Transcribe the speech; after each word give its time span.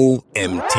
OMT. 0.00 0.78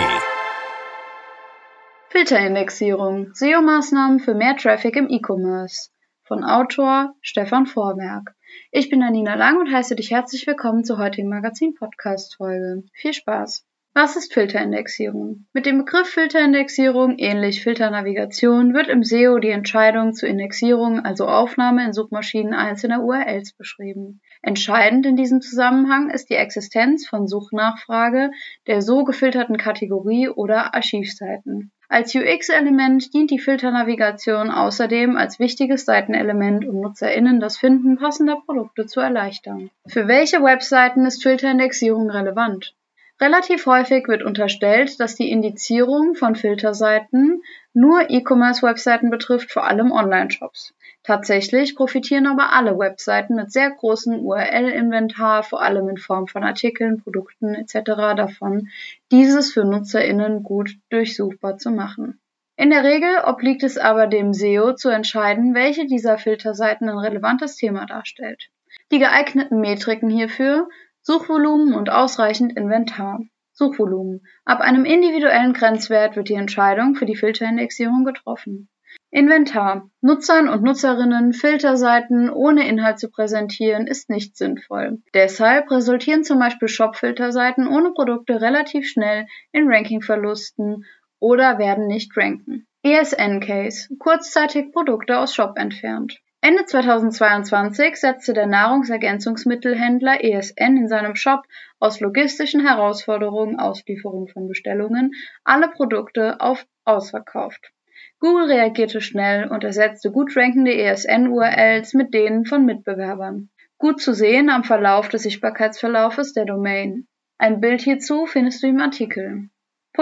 Filterindexierung. 2.09 3.27
SEO-Maßnahmen 3.35 4.19
für 4.19 4.33
mehr 4.33 4.57
Traffic 4.57 4.95
im 4.95 5.09
E-Commerce. 5.11 5.91
Von 6.23 6.43
Autor 6.43 7.13
Stefan 7.21 7.67
Vorwerk. 7.67 8.33
Ich 8.71 8.89
bin 8.89 9.03
Anina 9.03 9.35
Lang 9.35 9.59
und 9.59 9.71
heiße 9.71 9.95
dich 9.95 10.09
herzlich 10.09 10.47
willkommen 10.47 10.83
zur 10.83 10.97
heutigen 10.97 11.29
Magazin-Podcast-Folge. 11.29 12.85
Viel 12.95 13.13
Spaß! 13.13 13.63
Was 13.93 14.15
ist 14.15 14.33
Filterindexierung? 14.33 15.45
Mit 15.53 15.67
dem 15.67 15.77
Begriff 15.77 16.07
Filterindexierung, 16.07 17.19
ähnlich 17.19 17.61
Filternavigation, 17.61 18.73
wird 18.73 18.87
im 18.87 19.03
SEO 19.03 19.37
die 19.37 19.49
Entscheidung 19.49 20.15
zur 20.15 20.29
Indexierung, 20.29 21.01
also 21.01 21.27
Aufnahme 21.27 21.85
in 21.85 21.93
Suchmaschinen 21.93 22.55
einzelner 22.55 23.03
URLs 23.03 23.53
beschrieben. 23.53 24.21
Entscheidend 24.43 25.05
in 25.05 25.15
diesem 25.15 25.41
Zusammenhang 25.41 26.09
ist 26.09 26.29
die 26.29 26.35
Existenz 26.35 27.07
von 27.07 27.27
Suchnachfrage 27.27 28.31
der 28.65 28.81
so 28.81 29.03
gefilterten 29.03 29.57
Kategorie 29.57 30.29
oder 30.29 30.73
Archivseiten. 30.73 31.71
Als 31.89 32.15
UX-Element 32.15 33.13
dient 33.13 33.31
die 33.31 33.39
Filternavigation 33.39 34.49
außerdem 34.49 35.17
als 35.17 35.39
wichtiges 35.39 35.85
Seitenelement, 35.85 36.65
um 36.65 36.79
NutzerInnen 36.79 37.39
das 37.39 37.57
Finden 37.57 37.97
passender 37.97 38.41
Produkte 38.45 38.87
zu 38.87 39.01
erleichtern. 39.01 39.69
Für 39.87 40.07
welche 40.07 40.41
Webseiten 40.41 41.05
ist 41.05 41.21
Filterindexierung 41.21 42.09
relevant? 42.09 42.73
Relativ 43.19 43.67
häufig 43.67 44.07
wird 44.07 44.23
unterstellt, 44.23 44.99
dass 44.99 45.15
die 45.15 45.29
Indizierung 45.29 46.15
von 46.15 46.35
Filterseiten 46.35 47.43
nur 47.73 48.09
E-Commerce-Webseiten 48.09 49.09
betrifft, 49.09 49.51
vor 49.51 49.65
allem 49.65 49.91
Online-Shops. 49.91 50.73
Tatsächlich 51.03 51.75
profitieren 51.75 52.27
aber 52.27 52.53
alle 52.53 52.77
Webseiten 52.77 53.35
mit 53.35 53.51
sehr 53.51 53.71
großem 53.71 54.19
URL-Inventar, 54.19 55.43
vor 55.43 55.61
allem 55.61 55.89
in 55.89 55.97
Form 55.97 56.27
von 56.27 56.43
Artikeln, 56.43 57.01
Produkten 57.01 57.55
etc. 57.55 57.73
davon, 58.15 58.69
dieses 59.11 59.51
für 59.51 59.65
NutzerInnen 59.65 60.43
gut 60.43 60.77
durchsuchbar 60.89 61.57
zu 61.57 61.71
machen. 61.71 62.19
In 62.55 62.69
der 62.69 62.83
Regel 62.83 63.23
obliegt 63.25 63.63
es 63.63 63.79
aber 63.79 64.05
dem 64.05 64.33
SEO 64.33 64.73
zu 64.73 64.89
entscheiden, 64.89 65.55
welche 65.55 65.87
dieser 65.87 66.19
Filterseiten 66.19 66.89
ein 66.89 66.97
relevantes 66.99 67.55
Thema 67.55 67.87
darstellt. 67.87 68.49
Die 68.91 68.99
geeigneten 68.99 69.59
Metriken 69.59 70.09
hierfür 70.09 70.69
Suchvolumen 71.01 71.73
und 71.73 71.89
ausreichend 71.89 72.55
Inventar. 72.55 73.21
Suchvolumen. 73.61 74.25
Ab 74.43 74.59
einem 74.59 74.85
individuellen 74.85 75.53
Grenzwert 75.53 76.15
wird 76.15 76.29
die 76.29 76.33
Entscheidung 76.33 76.95
für 76.95 77.05
die 77.05 77.15
Filterindexierung 77.15 78.03
getroffen. 78.03 78.69
Inventar. 79.11 79.87
Nutzern 80.01 80.49
und 80.49 80.63
Nutzerinnen 80.63 81.33
Filterseiten 81.33 82.31
ohne 82.31 82.67
Inhalt 82.67 82.97
zu 82.97 83.11
präsentieren 83.11 83.85
ist 83.85 84.09
nicht 84.09 84.35
sinnvoll. 84.35 85.03
Deshalb 85.13 85.69
resultieren 85.69 86.23
zum 86.23 86.39
Beispiel 86.39 86.67
Shop-Filterseiten 86.67 87.67
ohne 87.67 87.91
Produkte 87.91 88.41
relativ 88.41 88.87
schnell 88.87 89.27
in 89.51 89.71
Rankingverlusten 89.71 90.85
oder 91.19 91.59
werden 91.59 91.85
nicht 91.85 92.17
ranken. 92.17 92.65
ESN-Case. 92.81 93.95
Kurzzeitig 93.99 94.71
Produkte 94.71 95.19
aus 95.19 95.35
Shop 95.35 95.55
entfernt. 95.55 96.19
Ende 96.43 96.65
2022 96.65 97.97
setzte 97.97 98.33
der 98.33 98.47
Nahrungsergänzungsmittelhändler 98.47 100.23
ESN 100.23 100.75
in 100.75 100.87
seinem 100.87 101.15
Shop 101.15 101.43
aus 101.79 101.99
logistischen 101.99 102.65
Herausforderungen 102.65 103.59
(Auslieferung 103.59 104.27
von 104.27 104.47
Bestellungen) 104.47 105.11
alle 105.43 105.69
Produkte 105.69 106.41
auf 106.41 106.65
ausverkauft. 106.83 107.71
Google 108.19 108.45
reagierte 108.45 109.01
schnell 109.01 109.49
und 109.49 109.63
ersetzte 109.63 110.11
gut 110.11 110.35
rankende 110.35 110.73
ESN-URLs 110.73 111.93
mit 111.93 112.11
denen 112.11 112.47
von 112.47 112.65
Mitbewerbern. 112.65 113.51
Gut 113.77 114.01
zu 114.01 114.11
sehen 114.15 114.49
am 114.49 114.63
Verlauf 114.63 115.09
des 115.09 115.21
Sichtbarkeitsverlaufes 115.21 116.33
der 116.33 116.45
Domain. 116.45 117.07
Ein 117.37 117.61
Bild 117.61 117.81
hierzu 117.81 118.25
findest 118.25 118.63
du 118.63 118.67
im 118.67 118.79
Artikel 118.79 119.51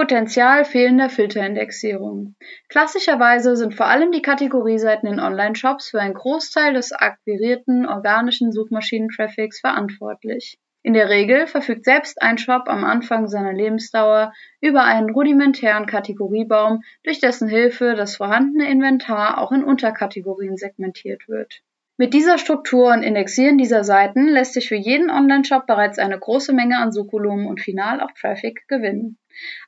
Potenzial 0.00 0.64
fehlender 0.64 1.10
Filterindexierung. 1.10 2.34
Klassischerweise 2.70 3.54
sind 3.54 3.74
vor 3.74 3.84
allem 3.84 4.12
die 4.12 4.22
Kategorieseiten 4.22 5.06
in 5.06 5.20
Online-Shops 5.20 5.90
für 5.90 6.00
einen 6.00 6.14
Großteil 6.14 6.72
des 6.72 6.92
akquirierten 6.92 7.84
organischen 7.84 8.50
Suchmaschinentraffics 8.50 9.60
verantwortlich. 9.60 10.58
In 10.82 10.94
der 10.94 11.10
Regel 11.10 11.46
verfügt 11.46 11.84
selbst 11.84 12.22
ein 12.22 12.38
Shop 12.38 12.62
am 12.68 12.82
Anfang 12.82 13.28
seiner 13.28 13.52
Lebensdauer 13.52 14.32
über 14.62 14.84
einen 14.84 15.10
rudimentären 15.10 15.84
Kategoriebaum, 15.84 16.80
durch 17.04 17.20
dessen 17.20 17.46
Hilfe 17.46 17.94
das 17.94 18.16
vorhandene 18.16 18.70
Inventar 18.70 19.36
auch 19.36 19.52
in 19.52 19.62
Unterkategorien 19.62 20.56
segmentiert 20.56 21.28
wird. 21.28 21.60
Mit 22.00 22.14
dieser 22.14 22.38
Struktur 22.38 22.94
und 22.94 23.02
Indexieren 23.02 23.58
dieser 23.58 23.84
Seiten 23.84 24.26
lässt 24.26 24.54
sich 24.54 24.68
für 24.68 24.74
jeden 24.74 25.10
Online-Shop 25.10 25.66
bereits 25.66 25.98
eine 25.98 26.18
große 26.18 26.54
Menge 26.54 26.78
an 26.78 26.92
Suchvolumen 26.92 27.46
und 27.46 27.60
final 27.60 28.00
auch 28.00 28.12
Traffic 28.12 28.66
gewinnen. 28.68 29.18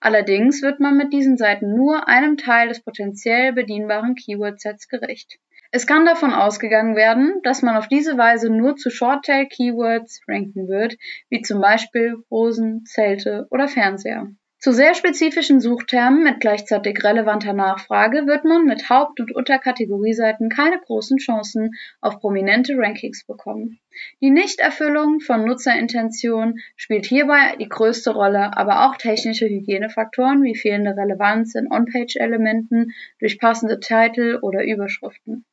Allerdings 0.00 0.62
wird 0.62 0.80
man 0.80 0.96
mit 0.96 1.12
diesen 1.12 1.36
Seiten 1.36 1.76
nur 1.76 2.08
einem 2.08 2.38
Teil 2.38 2.68
des 2.68 2.82
potenziell 2.82 3.52
bedienbaren 3.52 4.14
Keyword-Sets 4.14 4.88
gerecht. 4.88 5.40
Es 5.72 5.86
kann 5.86 6.06
davon 6.06 6.32
ausgegangen 6.32 6.96
werden, 6.96 7.34
dass 7.42 7.60
man 7.60 7.76
auf 7.76 7.86
diese 7.86 8.16
Weise 8.16 8.48
nur 8.48 8.76
zu 8.76 8.88
Short-Tail-Keywords 8.88 10.22
ranken 10.26 10.68
wird, 10.68 10.96
wie 11.28 11.42
zum 11.42 11.60
Beispiel 11.60 12.16
Hosen, 12.30 12.86
Zelte 12.86 13.46
oder 13.50 13.68
Fernseher. 13.68 14.28
Zu 14.62 14.72
sehr 14.72 14.94
spezifischen 14.94 15.58
Suchtermen 15.58 16.22
mit 16.22 16.38
gleichzeitig 16.38 17.02
relevanter 17.02 17.52
Nachfrage 17.52 18.28
wird 18.28 18.44
man 18.44 18.64
mit 18.64 18.88
Haupt- 18.88 19.18
und 19.18 19.34
Unterkategorieseiten 19.34 20.50
keine 20.50 20.78
großen 20.78 21.18
Chancen 21.18 21.72
auf 22.00 22.20
prominente 22.20 22.74
Rankings 22.78 23.26
bekommen. 23.26 23.80
Die 24.20 24.30
Nichterfüllung 24.30 25.18
von 25.18 25.44
Nutzerintention 25.44 26.60
spielt 26.76 27.06
hierbei 27.06 27.56
die 27.58 27.68
größte 27.68 28.12
Rolle, 28.12 28.56
aber 28.56 28.86
auch 28.86 28.96
technische 28.96 29.46
Hygienefaktoren 29.46 30.44
wie 30.44 30.54
fehlende 30.54 30.96
Relevanz 30.96 31.56
in 31.56 31.66
On-Page-Elementen 31.68 32.92
durch 33.18 33.40
passende 33.40 33.80
Titel 33.80 34.38
oder 34.42 34.62
Überschriften. 34.64 35.44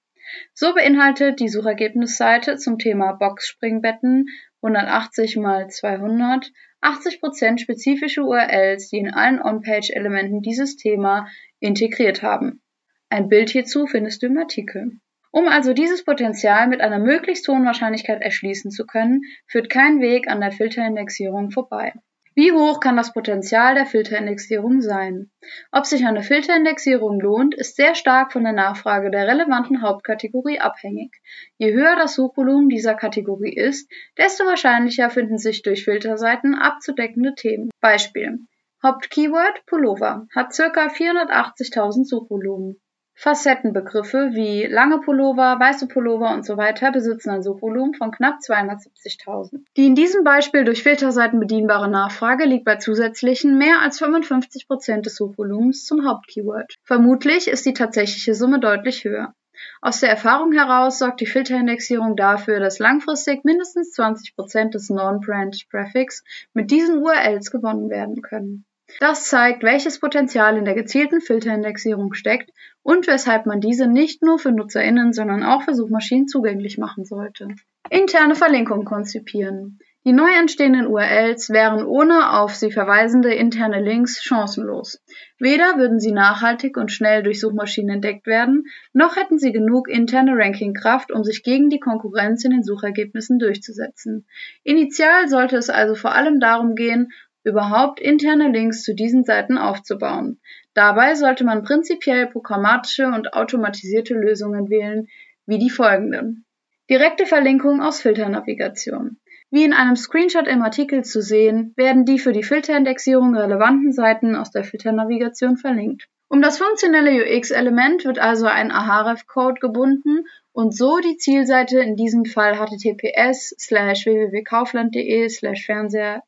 So 0.53 0.75
beinhaltet 0.75 1.39
die 1.39 1.49
Suchergebnisseite 1.49 2.57
zum 2.57 2.77
Thema 2.77 3.13
Boxspringbetten 3.13 4.27
180 4.61 5.37
x 5.37 5.77
200 5.77 6.51
80% 6.81 7.59
spezifische 7.59 8.23
URLs, 8.23 8.89
die 8.89 8.97
in 8.97 9.13
allen 9.13 9.41
On-Page-Elementen 9.41 10.41
dieses 10.41 10.75
Thema 10.75 11.27
integriert 11.59 12.23
haben. 12.23 12.61
Ein 13.09 13.27
Bild 13.27 13.49
hierzu 13.49 13.87
findest 13.87 14.21
du 14.21 14.27
im 14.27 14.37
Artikel. 14.37 14.99
Um 15.31 15.47
also 15.47 15.73
dieses 15.73 16.03
Potenzial 16.03 16.67
mit 16.67 16.81
einer 16.81 16.99
möglichst 16.99 17.47
hohen 17.47 17.65
Wahrscheinlichkeit 17.65 18.21
erschließen 18.21 18.71
zu 18.71 18.85
können, 18.85 19.21
führt 19.47 19.69
kein 19.69 20.01
Weg 20.01 20.27
an 20.27 20.41
der 20.41 20.51
Filterindexierung 20.51 21.51
vorbei. 21.51 21.93
Wie 22.39 22.53
hoch 22.53 22.79
kann 22.79 22.95
das 22.95 23.11
Potenzial 23.11 23.75
der 23.75 23.85
Filterindexierung 23.85 24.79
sein? 24.79 25.29
Ob 25.73 25.85
sich 25.85 26.05
eine 26.05 26.23
Filterindexierung 26.23 27.19
lohnt, 27.19 27.53
ist 27.53 27.75
sehr 27.75 27.95
stark 27.95 28.31
von 28.31 28.45
der 28.45 28.53
Nachfrage 28.53 29.11
der 29.11 29.27
relevanten 29.27 29.81
Hauptkategorie 29.81 30.57
abhängig. 30.61 31.11
Je 31.57 31.73
höher 31.73 31.97
das 31.97 32.15
Suchvolumen 32.15 32.69
dieser 32.69 32.95
Kategorie 32.95 33.53
ist, 33.53 33.91
desto 34.17 34.45
wahrscheinlicher 34.45 35.09
finden 35.09 35.37
sich 35.37 35.63
durch 35.63 35.83
Filterseiten 35.83 36.55
abzudeckende 36.55 37.35
Themen. 37.35 37.71
Beispiel 37.81 38.39
Hauptkeyword 38.81 39.65
Pullover 39.65 40.25
hat 40.33 40.55
ca. 40.55 40.87
480.000 40.87 42.05
Suchvolumen. 42.05 42.79
Facettenbegriffe 43.21 44.29
wie 44.31 44.65
lange 44.65 45.01
Pullover, 45.01 45.59
weiße 45.59 45.89
Pullover 45.89 46.33
und 46.33 46.45
so 46.45 46.55
weiter 46.55 46.89
besitzen 46.93 47.31
ein 47.31 47.43
Suchvolumen 47.43 47.93
von 47.93 48.11
knapp 48.11 48.39
270.000. 48.39 49.59
Die 49.75 49.87
in 49.87 49.95
diesem 49.95 50.23
Beispiel 50.23 50.63
durch 50.63 50.83
Filterseiten 50.83 51.37
bedienbare 51.37 51.89
Nachfrage 51.89 52.45
liegt 52.45 52.63
bei 52.63 52.77
zusätzlichen 52.77 53.57
mehr 53.57 53.81
als 53.81 53.99
55 53.99 54.67
Prozent 54.67 55.05
des 55.05 55.17
Suchvolumens 55.17 55.83
zum 55.83 56.07
Hauptkeyword. 56.07 56.75
Vermutlich 56.81 57.49
ist 57.49 57.65
die 57.65 57.73
tatsächliche 57.73 58.35
Summe 58.35 58.61
deutlich 58.61 59.03
höher. 59.03 59.33
Aus 59.81 59.99
der 59.99 60.09
Erfahrung 60.09 60.53
heraus 60.53 60.99
sorgt 60.99 61.19
die 61.19 61.25
Filterindexierung 61.25 62.15
dafür, 62.15 62.61
dass 62.61 62.79
langfristig 62.79 63.43
mindestens 63.43 63.91
20 63.91 64.37
Prozent 64.37 64.75
des 64.75 64.89
Non-Brand 64.89 65.69
Traffics 65.69 66.23
mit 66.53 66.71
diesen 66.71 66.99
URLs 66.99 67.51
gewonnen 67.51 67.89
werden 67.89 68.21
können. 68.21 68.63
Das 68.99 69.25
zeigt, 69.29 69.63
welches 69.63 69.99
Potenzial 69.99 70.57
in 70.57 70.65
der 70.65 70.73
gezielten 70.73 71.21
Filterindexierung 71.21 72.13
steckt 72.13 72.51
und 72.81 73.07
weshalb 73.07 73.45
man 73.45 73.61
diese 73.61 73.87
nicht 73.87 74.23
nur 74.23 74.39
für 74.39 74.51
NutzerInnen, 74.51 75.13
sondern 75.13 75.43
auch 75.43 75.63
für 75.63 75.75
Suchmaschinen 75.75 76.27
zugänglich 76.27 76.77
machen 76.77 77.05
sollte. 77.05 77.47
Interne 77.89 78.35
Verlinkung 78.35 78.85
konzipieren. 78.85 79.79
Die 80.05 80.13
neu 80.13 80.29
entstehenden 80.39 80.87
URLs 80.87 81.49
wären 81.49 81.85
ohne 81.85 82.39
auf 82.39 82.55
sie 82.55 82.71
verweisende 82.71 83.33
interne 83.33 83.81
Links 83.81 84.23
chancenlos. 84.23 85.03
Weder 85.39 85.77
würden 85.77 85.99
sie 85.99 86.13
nachhaltig 86.13 86.77
und 86.77 86.89
schnell 86.89 87.21
durch 87.21 87.41
Suchmaschinen 87.41 87.95
entdeckt 87.95 88.25
werden, 88.25 88.63
noch 88.93 89.17
hätten 89.17 89.37
sie 89.37 89.51
genug 89.51 89.89
interne 89.89 90.37
Rankingkraft, 90.37 91.11
um 91.11 91.25
sich 91.25 91.43
gegen 91.43 91.69
die 91.69 91.81
Konkurrenz 91.81 92.45
in 92.45 92.51
den 92.51 92.63
Suchergebnissen 92.63 93.39
durchzusetzen. 93.39 94.25
Initial 94.63 95.27
sollte 95.27 95.57
es 95.57 95.69
also 95.69 95.95
vor 95.95 96.13
allem 96.13 96.39
darum 96.39 96.75
gehen, 96.75 97.09
überhaupt 97.43 97.99
interne 97.99 98.51
Links 98.51 98.83
zu 98.83 98.93
diesen 98.93 99.23
Seiten 99.23 99.57
aufzubauen. 99.57 100.39
Dabei 100.73 101.15
sollte 101.15 101.43
man 101.43 101.63
prinzipiell 101.63 102.27
programmatische 102.27 103.07
und 103.07 103.33
automatisierte 103.33 104.13
Lösungen 104.13 104.69
wählen, 104.69 105.07
wie 105.45 105.57
die 105.57 105.69
folgenden. 105.69 106.45
Direkte 106.89 107.25
Verlinkung 107.25 107.81
aus 107.81 108.01
Filternavigation. 108.01 109.19
Wie 109.51 109.63
in 109.63 109.73
einem 109.73 109.95
Screenshot 109.95 110.47
im 110.47 110.61
Artikel 110.61 111.03
zu 111.03 111.21
sehen, 111.21 111.73
werden 111.75 112.05
die 112.05 112.19
für 112.19 112.33
die 112.33 112.43
Filterindexierung 112.43 113.35
relevanten 113.35 113.93
Seiten 113.93 114.35
aus 114.35 114.51
der 114.51 114.63
Filternavigation 114.63 115.57
verlinkt. 115.57 116.07
Um 116.31 116.43
das 116.43 116.59
funktionelle 116.59 117.25
UX-Element 117.25 118.05
wird 118.05 118.19
also 118.19 118.45
ein 118.45 118.69
Ahref-Code 118.69 119.59
gebunden 119.59 120.27
und 120.51 120.75
so 120.77 120.99
die 120.99 121.17
Zielseite, 121.17 121.79
in 121.79 121.95
diesem 121.95 122.23
Fall 122.25 122.55
https 122.55 123.55
www.kaufland.de 123.57 125.27
Fernseher 125.55 126.21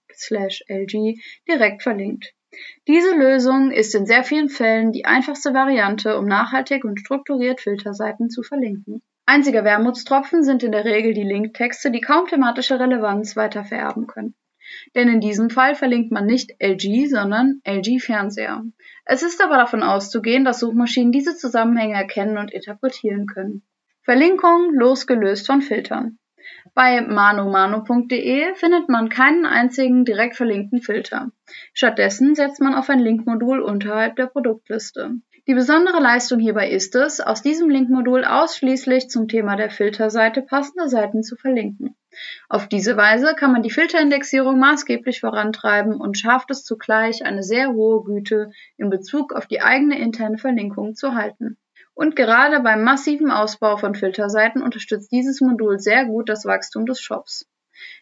LG, 0.67 1.21
direkt 1.47 1.83
verlinkt. 1.83 2.33
Diese 2.87 3.15
Lösung 3.15 3.71
ist 3.71 3.93
in 3.93 4.07
sehr 4.07 4.23
vielen 4.23 4.49
Fällen 4.49 4.91
die 4.91 5.05
einfachste 5.05 5.53
Variante, 5.53 6.17
um 6.17 6.25
nachhaltig 6.25 6.83
und 6.83 6.99
strukturiert 6.99 7.61
Filterseiten 7.61 8.31
zu 8.31 8.41
verlinken. 8.41 9.03
Einziger 9.27 9.63
Wermutstropfen 9.63 10.43
sind 10.43 10.63
in 10.63 10.71
der 10.71 10.83
Regel 10.83 11.13
die 11.13 11.23
Linktexte, 11.23 11.91
die 11.91 12.01
kaum 12.01 12.25
thematische 12.25 12.79
Relevanz 12.79 13.35
weiter 13.35 13.63
vererben 13.63 14.07
können. 14.07 14.33
Denn 14.95 15.07
in 15.07 15.21
diesem 15.21 15.49
Fall 15.49 15.75
verlinkt 15.75 16.11
man 16.11 16.25
nicht 16.25 16.51
LG, 16.59 17.07
sondern 17.07 17.61
LG 17.65 17.99
Fernseher. 17.99 18.63
Es 19.05 19.23
ist 19.23 19.43
aber 19.43 19.57
davon 19.57 19.83
auszugehen, 19.83 20.45
dass 20.45 20.59
Suchmaschinen 20.59 21.11
diese 21.11 21.35
Zusammenhänge 21.35 21.95
erkennen 21.95 22.37
und 22.37 22.51
interpretieren 22.51 23.25
können. 23.25 23.63
Verlinkung 24.03 24.73
losgelöst 24.73 25.45
von 25.45 25.61
Filtern. 25.61 26.17
Bei 26.73 27.01
manomano.de 27.01 28.55
findet 28.55 28.89
man 28.89 29.09
keinen 29.09 29.45
einzigen 29.45 30.05
direkt 30.05 30.35
verlinkten 30.35 30.81
Filter. 30.81 31.31
Stattdessen 31.73 32.35
setzt 32.35 32.61
man 32.61 32.75
auf 32.75 32.89
ein 32.89 32.99
Linkmodul 32.99 33.61
unterhalb 33.61 34.15
der 34.15 34.27
Produktliste. 34.27 35.15
Die 35.47 35.53
besondere 35.53 35.99
Leistung 35.99 36.39
hierbei 36.39 36.69
ist 36.69 36.95
es, 36.95 37.19
aus 37.19 37.41
diesem 37.41 37.69
Linkmodul 37.69 38.25
ausschließlich 38.25 39.09
zum 39.09 39.27
Thema 39.27 39.55
der 39.55 39.69
Filterseite 39.69 40.41
passende 40.41 40.87
Seiten 40.87 41.23
zu 41.23 41.35
verlinken. 41.35 41.95
Auf 42.49 42.67
diese 42.67 42.97
Weise 42.97 43.35
kann 43.35 43.51
man 43.51 43.63
die 43.63 43.69
Filterindexierung 43.69 44.59
maßgeblich 44.59 45.21
vorantreiben 45.21 45.95
und 45.99 46.17
schafft 46.17 46.51
es 46.51 46.63
zugleich, 46.63 47.23
eine 47.25 47.43
sehr 47.43 47.71
hohe 47.71 48.03
Güte 48.03 48.51
in 48.77 48.89
Bezug 48.89 49.33
auf 49.33 49.47
die 49.47 49.61
eigene 49.61 49.97
interne 49.99 50.37
Verlinkung 50.37 50.95
zu 50.95 51.15
halten. 51.15 51.57
Und 51.93 52.15
gerade 52.15 52.61
beim 52.61 52.83
massiven 52.83 53.31
Ausbau 53.31 53.77
von 53.77 53.95
Filterseiten 53.95 54.61
unterstützt 54.61 55.11
dieses 55.11 55.41
Modul 55.41 55.79
sehr 55.79 56.05
gut 56.05 56.29
das 56.29 56.45
Wachstum 56.45 56.85
des 56.85 56.99
Shops. 57.01 57.47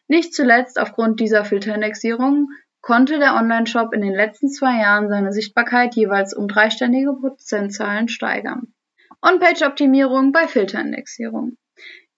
Nicht 0.08 0.34
zuletzt 0.34 0.80
aufgrund 0.80 1.20
dieser 1.20 1.46
Filterindexierung 1.46 2.50
konnte 2.82 3.20
der 3.20 3.36
Onlineshop 3.36 3.94
in 3.94 4.02
den 4.02 4.14
letzten 4.14 4.50
zwei 4.50 4.80
Jahren 4.80 5.10
seine 5.10 5.32
Sichtbarkeit 5.32 5.96
jeweils 5.96 6.34
um 6.34 6.48
dreistellige 6.48 7.14
Prozentzahlen 7.14 8.08
steigern. 8.08 8.74
On-Page-Optimierung 9.22 10.32
bei 10.32 10.48
Filterindexierung. 10.48 11.58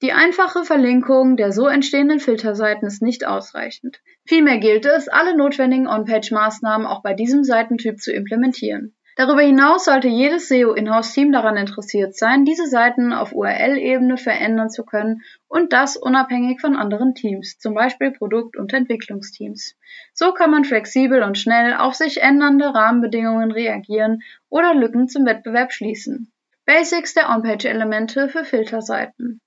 Die 0.03 0.13
einfache 0.13 0.63
Verlinkung 0.63 1.38
der 1.38 1.51
so 1.51 1.68
entstehenden 1.68 2.19
Filterseiten 2.19 2.88
ist 2.88 3.03
nicht 3.03 3.27
ausreichend. 3.27 4.01
Vielmehr 4.25 4.57
gilt 4.57 4.88
es, 4.88 5.07
alle 5.07 5.38
notwendigen 5.38 5.88
On-Page-Maßnahmen 5.88 6.88
auch 6.88 7.03
bei 7.03 7.13
diesem 7.13 7.44
Seitentyp 7.44 8.00
zu 8.00 8.12
implementieren. 8.12 8.95
Darüber 9.15 9.42
hinaus 9.42 9.86
sollte 9.86 10.07
jedes 10.07 10.48
SEO-Inhouse-Team 10.48 11.31
daran 11.31 11.56
interessiert 11.56 12.15
sein, 12.15 12.45
diese 12.45 12.65
Seiten 12.65 13.13
auf 13.13 13.31
URL-Ebene 13.31 14.18
verändern 14.18 14.71
zu 14.71 14.86
können 14.86 15.21
und 15.48 15.71
das 15.71 15.98
unabhängig 15.98 16.62
von 16.62 16.75
anderen 16.75 17.13
Teams, 17.13 17.59
zum 17.59 17.75
Beispiel 17.75 18.09
Produkt- 18.09 18.57
und 18.57 18.74
Entwicklungsteams. 18.74 19.75
So 20.13 20.31
kann 20.31 20.50
man 20.50 20.63
flexibel 20.63 21.21
und 21.21 21.38
schnell 21.38 21.75
auf 21.75 21.94
sich 21.94 22.24
ändernde 22.24 22.74
Rahmenbedingungen 22.74 23.51
reagieren 23.51 24.24
oder 24.50 24.74
Lücken 24.74 25.07
zum 25.07 25.27
Wettbewerb 25.27 25.71
schließen. 25.71 26.31
Basics 26.65 27.13
der 27.13 27.30
On-Page-Elemente 27.30 28.30
für 28.30 28.44
Filterseiten. 28.44 29.42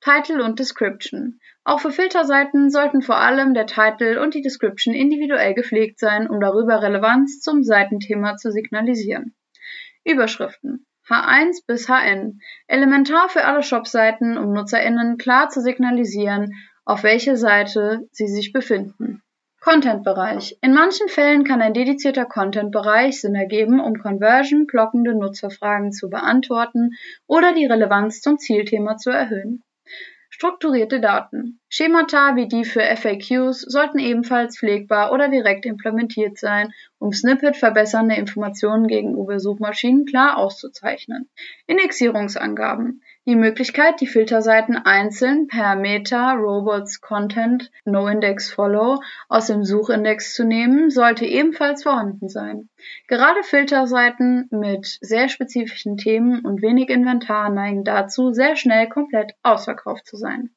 Title 0.00 0.42
und 0.42 0.58
Description. 0.58 1.40
Auch 1.64 1.80
für 1.80 1.90
Filterseiten 1.90 2.70
sollten 2.70 3.02
vor 3.02 3.16
allem 3.16 3.54
der 3.54 3.66
Title 3.66 4.20
und 4.20 4.34
die 4.34 4.42
Description 4.42 4.94
individuell 4.94 5.54
gepflegt 5.54 5.98
sein, 5.98 6.28
um 6.28 6.40
darüber 6.40 6.82
Relevanz 6.82 7.40
zum 7.40 7.62
Seitenthema 7.62 8.36
zu 8.36 8.50
signalisieren. 8.50 9.34
Überschriften 10.04 10.86
H1 11.08 11.66
bis 11.66 11.88
HN. 11.88 12.40
Elementar 12.68 13.28
für 13.28 13.44
alle 13.44 13.62
Shopseiten, 13.62 14.38
um 14.38 14.52
NutzerInnen 14.52 15.18
klar 15.18 15.48
zu 15.48 15.60
signalisieren, 15.60 16.54
auf 16.84 17.02
welche 17.02 17.36
Seite 17.36 18.08
sie 18.12 18.28
sich 18.28 18.52
befinden. 18.52 19.22
Content-Bereich. 19.60 20.56
In 20.62 20.72
manchen 20.72 21.08
Fällen 21.08 21.44
kann 21.44 21.60
ein 21.60 21.74
dedizierter 21.74 22.24
Content-Bereich 22.24 23.20
Sinn 23.20 23.34
ergeben, 23.34 23.78
um 23.78 23.98
Conversion 23.98 24.66
blockende 24.66 25.14
Nutzerfragen 25.14 25.92
zu 25.92 26.08
beantworten 26.08 26.92
oder 27.26 27.52
die 27.52 27.66
Relevanz 27.66 28.22
zum 28.22 28.38
Zielthema 28.38 28.96
zu 28.96 29.10
erhöhen. 29.10 29.62
Strukturierte 30.30 31.00
Daten. 31.00 31.60
Schemata 31.68 32.36
wie 32.36 32.48
die 32.48 32.64
für 32.64 32.80
FAQs 32.80 33.60
sollten 33.60 33.98
ebenfalls 33.98 34.56
pflegbar 34.56 35.12
oder 35.12 35.28
direkt 35.28 35.66
implementiert 35.66 36.38
sein, 36.38 36.72
um 36.98 37.12
Snippet 37.12 37.56
verbessernde 37.56 38.14
Informationen 38.14 38.86
gegenüber 38.86 39.40
Suchmaschinen 39.40 40.06
klar 40.06 40.38
auszuzeichnen. 40.38 41.28
Indexierungsangaben. 41.66 43.02
Die 43.26 43.36
Möglichkeit, 43.36 44.00
die 44.00 44.06
Filterseiten 44.06 44.76
einzeln 44.76 45.46
per 45.46 45.76
Meta 45.76 46.32
Robots 46.32 47.02
Content 47.02 47.70
NoIndex 47.84 48.50
Follow 48.50 49.02
aus 49.28 49.48
dem 49.48 49.62
Suchindex 49.62 50.32
zu 50.34 50.44
nehmen, 50.44 50.88
sollte 50.88 51.26
ebenfalls 51.26 51.82
vorhanden 51.82 52.30
sein. 52.30 52.70
Gerade 53.08 53.42
Filterseiten 53.42 54.48
mit 54.50 54.86
sehr 55.02 55.28
spezifischen 55.28 55.98
Themen 55.98 56.40
und 56.46 56.62
wenig 56.62 56.88
Inventar 56.88 57.50
neigen 57.50 57.84
dazu, 57.84 58.32
sehr 58.32 58.56
schnell 58.56 58.88
komplett 58.88 59.32
ausverkauft 59.42 60.06
zu 60.06 60.16
sein. 60.16 60.50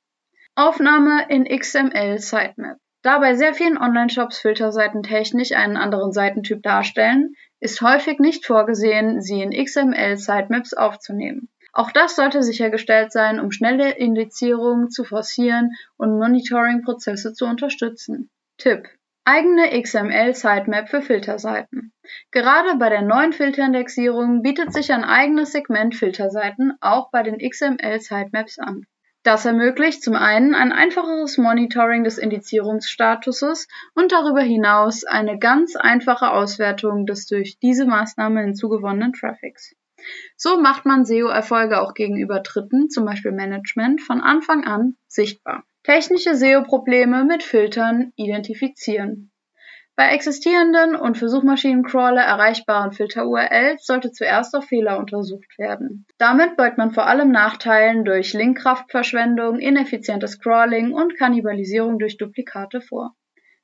Aufnahme 0.56 1.26
in 1.28 1.44
XML 1.44 2.20
Sitemap. 2.20 2.78
Da 3.02 3.20
bei 3.20 3.36
sehr 3.36 3.54
vielen 3.54 3.78
Online-Shops 3.78 4.40
Filterseiten 4.40 5.04
technisch 5.04 5.52
einen 5.52 5.76
anderen 5.76 6.14
Seitentyp 6.14 6.64
darstellen, 6.64 7.34
ist 7.60 7.82
häufig 7.82 8.20
nicht 8.20 8.46
vorgesehen, 8.46 9.20
sie 9.22 9.42
in 9.42 9.52
XML 9.52 10.16
Sitemaps 10.16 10.74
aufzunehmen. 10.74 11.50
Auch 11.74 11.92
das 11.92 12.16
sollte 12.16 12.44
sichergestellt 12.44 13.12
sein, 13.12 13.40
um 13.40 13.52
schnelle 13.52 13.98
Indizierung 13.98 14.92
zu 14.92 15.04
forcieren 15.04 15.72
und 15.98 16.20
Monitoring-Prozesse 16.20 17.34
zu 17.34 17.46
unterstützen. 17.46 18.30
Tipp 18.58 18.88
Eigene 19.26 19.82
XML-Sitemap 19.82 20.90
für 20.90 21.02
Filterseiten. 21.02 21.94
Gerade 22.32 22.78
bei 22.78 22.90
der 22.90 23.02
neuen 23.02 23.34
Filterindexierung 23.34 24.44
bietet 24.44 24.74
sich 24.74 24.92
ein 24.92 25.04
eigenes 25.04 25.54
Segment 25.54 25.96
Filterseiten 25.96 26.74
auch 26.82 27.10
bei 27.10 27.24
den 27.24 27.38
XML-Sitemaps 27.38 28.60
an. 28.60 28.86
Das 29.24 29.46
ermöglicht 29.46 30.04
zum 30.04 30.16
einen 30.16 30.54
ein 30.54 30.74
einfacheres 30.74 31.38
Monitoring 31.38 32.04
des 32.04 32.18
Indizierungsstatuses 32.18 33.70
und 33.96 34.12
darüber 34.12 34.42
hinaus 34.42 35.06
eine 35.06 35.40
ganz 35.40 35.78
einfache 35.78 36.32
Auswertung 36.32 37.06
des 37.06 37.26
durch 37.26 37.58
diese 37.60 37.86
Maßnahme 37.86 38.42
hinzugewonnenen 38.42 39.14
Traffics. 39.14 39.74
So 40.36 40.60
macht 40.60 40.86
man 40.86 41.06
SEO-Erfolge 41.06 41.82
auch 41.82 41.94
gegenüber 41.94 42.40
Dritten, 42.40 42.90
zum 42.90 43.06
Beispiel 43.06 43.32
Management, 43.32 44.02
von 44.02 44.22
Anfang 44.22 44.66
an 44.66 44.96
sichtbar. 45.08 45.64
Technische 45.84 46.36
SEO-Probleme 46.36 47.26
mit 47.26 47.44
Filtern 47.44 48.14
identifizieren. 48.16 49.32
Bei 49.96 50.10
existierenden 50.10 50.96
und 50.96 51.20
für 51.20 51.30
Suchmaschinencrawler 51.30 52.24
erreichbaren 52.24 52.94
Filter-URLs 52.94 53.86
sollte 53.86 54.12
zuerst 54.12 54.56
auf 54.56 54.66
Fehler 54.66 54.98
untersucht 54.98 55.60
werden. 55.60 56.08
Damit 56.18 56.58
beugt 56.58 56.80
man 56.80 56.94
vor 56.94 57.06
allem 57.06 57.30
Nachteilen 57.32 58.04
durch 58.04 58.34
Linkkraftverschwendung, 58.34 59.60
ineffizientes 59.60 60.40
Crawling 60.40 60.94
und 60.94 61.16
Kannibalisierung 61.16 62.00
durch 62.00 62.18
Duplikate 62.18 62.82
vor. 62.82 63.14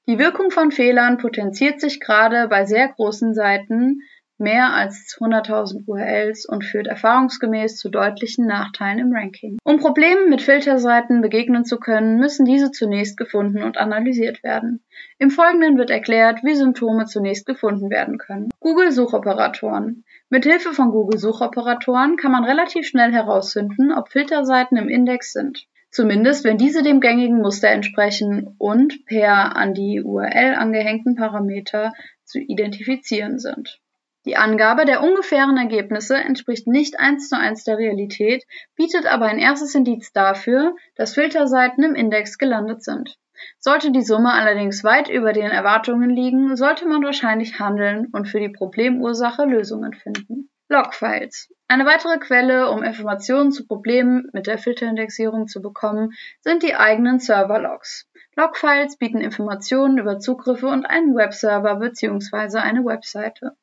Die 0.08 0.20
Wirkung 0.20 0.52
von 0.52 0.72
Fehlern 0.72 1.18
potenziert 1.18 1.82
sich 1.82 2.00
gerade 2.00 2.48
bei 2.48 2.66
sehr 2.66 2.90
großen 2.90 3.34
Seiten 3.34 4.02
mehr 4.40 4.74
als 4.74 5.18
100.000 5.20 5.88
URLs 5.88 6.46
und 6.46 6.64
führt 6.64 6.88
erfahrungsgemäß 6.88 7.78
zu 7.78 7.90
deutlichen 7.90 8.48
Nachteilen 8.48 9.00
im 9.00 9.14
Ranking. 9.14 9.58
Um 9.64 9.78
Problemen 9.78 10.30
mit 10.30 10.42
Filterseiten 10.42 11.22
begegnen 11.22 11.66
zu 11.66 11.78
können, 11.78 12.18
müssen 12.18 12.46
diese 12.46 12.72
zunächst 12.72 13.18
gefunden 13.18 13.64
und 13.64 13.78
analysiert 13.78 14.44
werden. 14.44 14.82
Im 15.18 15.32
Folgenden 15.32 15.78
wird 15.78 15.90
erklärt, 15.90 16.44
wie 16.44 16.56
Symptome 16.56 17.06
zunächst 17.06 17.46
gefunden 17.46 17.90
werden 17.90 18.18
können. 18.18 18.50
Google 18.60 18.92
Suchoperatoren. 18.92 20.04
Mit 20.30 20.46
Hilfe 20.46 20.74
von 20.74 20.92
Google 20.92 21.20
Suchoperatoren 21.20 22.16
kann 22.16 22.32
man 22.32 22.46
relativ 22.46 22.88
schnell 22.88 23.12
herausfinden, 23.12 23.92
ob 23.92 24.10
Filterseiten 24.10 24.78
im 24.78 24.90
Index 24.90 25.34
sind. 25.34 25.68
Zumindest 25.92 26.44
wenn 26.44 26.58
diese 26.58 26.84
dem 26.84 27.02
gängigen 27.02 27.42
Muster 27.42 27.70
entsprechen 27.70 28.56
und 28.60 29.06
per 29.08 29.56
an 29.56 29.74
die 29.74 30.02
URL 30.04 30.54
angehängten 30.56 31.16
Parameter 31.16 31.94
zu 32.26 32.40
identifizieren 32.40 33.40
sind. 33.40 33.80
Die 34.26 34.36
Angabe 34.36 34.86
der 34.86 35.02
ungefähren 35.02 35.58
Ergebnisse 35.58 36.18
entspricht 36.18 36.68
nicht 36.68 37.00
eins 37.00 37.30
zu 37.30 37.38
eins 37.38 37.64
der 37.64 37.78
Realität, 37.78 38.44
bietet 38.76 39.06
aber 39.06 39.26
ein 39.26 39.40
erstes 39.40 39.74
Indiz 39.76 40.12
dafür, 40.12 40.76
dass 40.96 41.14
Filterseiten 41.14 41.84
im 41.84 41.96
Index 41.96 42.38
gelandet 42.38 42.84
sind. 42.84 43.18
Sollte 43.60 43.92
die 43.92 44.02
Summe 44.02 44.34
allerdings 44.34 44.84
weit 44.84 45.10
über 45.10 45.32
den 45.32 45.50
Erwartungen 45.50 46.10
liegen, 46.10 46.58
sollte 46.58 46.86
man 46.86 47.04
wahrscheinlich 47.04 47.60
handeln 47.60 48.08
und 48.12 48.28
für 48.28 48.42
die 48.42 48.50
Problemursache 48.50 49.46
Lösungen 49.46 49.94
finden. 49.94 50.50
Logfiles. 50.68 51.52
Eine 51.68 51.86
weitere 51.86 52.20
Quelle, 52.20 52.70
um 52.70 52.84
Informationen 52.84 53.52
zu 53.52 53.66
Problemen 53.66 54.30
mit 54.34 54.46
der 54.46 54.58
Filterindexierung 54.58 55.48
zu 55.48 55.62
bekommen, 55.62 56.12
sind 56.42 56.62
die 56.62 56.76
eigenen 56.76 57.20
Serverlogs. 57.20 58.08
Logfiles 58.36 58.98
bieten 58.98 59.22
Informationen 59.22 59.98
über 59.98 60.20
Zugriffe 60.20 60.68
und 60.68 60.86
einen 60.86 61.16
Webserver 61.16 61.78
bzw. 61.78 62.60
eine 62.60 62.86
Webseite. 62.86 63.56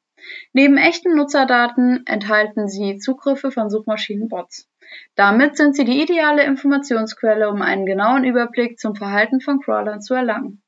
Neben 0.52 0.76
echten 0.76 1.14
Nutzerdaten 1.14 2.04
enthalten 2.06 2.68
sie 2.68 2.98
Zugriffe 2.98 3.50
von 3.50 3.70
Suchmaschinenbots. 3.70 4.68
Damit 5.14 5.56
sind 5.56 5.74
sie 5.76 5.84
die 5.84 6.02
ideale 6.02 6.44
Informationsquelle, 6.44 7.48
um 7.50 7.62
einen 7.62 7.86
genauen 7.86 8.24
Überblick 8.24 8.78
zum 8.78 8.94
Verhalten 8.94 9.40
von 9.40 9.60
Crawlern 9.60 10.00
zu 10.00 10.14
erlangen. 10.14 10.62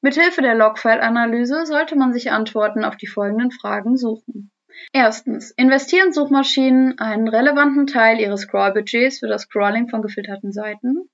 Mithilfe 0.00 0.42
der 0.42 0.54
Logfile-Analyse 0.54 1.66
sollte 1.66 1.96
man 1.96 2.12
sich 2.12 2.30
Antworten 2.30 2.84
auf 2.84 2.96
die 2.96 3.08
folgenden 3.08 3.50
Fragen 3.50 3.96
suchen. 3.96 4.50
Erstens. 4.92 5.50
Investieren 5.52 6.12
Suchmaschinen 6.12 6.98
einen 6.98 7.28
relevanten 7.28 7.86
Teil 7.86 8.20
ihres 8.20 8.42
Scrollbudgets 8.42 9.20
für 9.20 9.26
das 9.26 9.42
Scrolling 9.42 9.88
von 9.88 10.02
gefilterten 10.02 10.52
Seiten? 10.52 11.08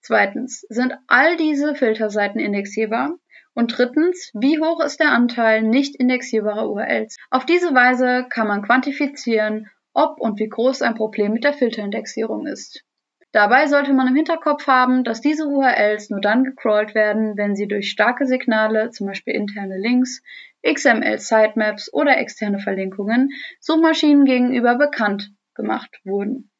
Zweitens. 0.00 0.60
Sind 0.68 0.94
all 1.06 1.36
diese 1.36 1.74
Filterseiten 1.74 2.40
indexierbar? 2.40 3.14
Und 3.54 3.78
drittens, 3.78 4.30
wie 4.34 4.60
hoch 4.60 4.80
ist 4.80 4.98
der 5.00 5.12
Anteil 5.12 5.62
nicht 5.62 5.94
indexierbarer 5.96 6.68
URLs? 6.68 7.16
Auf 7.30 7.46
diese 7.46 7.74
Weise 7.74 8.26
kann 8.28 8.48
man 8.48 8.62
quantifizieren, 8.62 9.70
ob 9.92 10.20
und 10.20 10.40
wie 10.40 10.48
groß 10.48 10.82
ein 10.82 10.96
Problem 10.96 11.32
mit 11.32 11.44
der 11.44 11.52
Filterindexierung 11.52 12.46
ist. 12.46 12.84
Dabei 13.30 13.66
sollte 13.66 13.92
man 13.92 14.06
im 14.06 14.14
Hinterkopf 14.14 14.66
haben, 14.66 15.02
dass 15.02 15.20
diese 15.20 15.46
URLs 15.46 16.10
nur 16.10 16.20
dann 16.20 16.44
gecrawlt 16.44 16.94
werden, 16.94 17.36
wenn 17.36 17.56
sie 17.56 17.66
durch 17.66 17.90
starke 17.90 18.26
Signale, 18.26 18.90
zum 18.90 19.08
Beispiel 19.08 19.34
interne 19.34 19.76
Links, 19.76 20.22
XML-Sitemaps 20.64 21.92
oder 21.92 22.16
externe 22.18 22.58
Verlinkungen, 22.58 23.30
Suchmaschinen 23.60 24.24
gegenüber 24.24 24.76
bekannt 24.76 25.32
gemacht 25.54 26.00
wurden. 26.04 26.50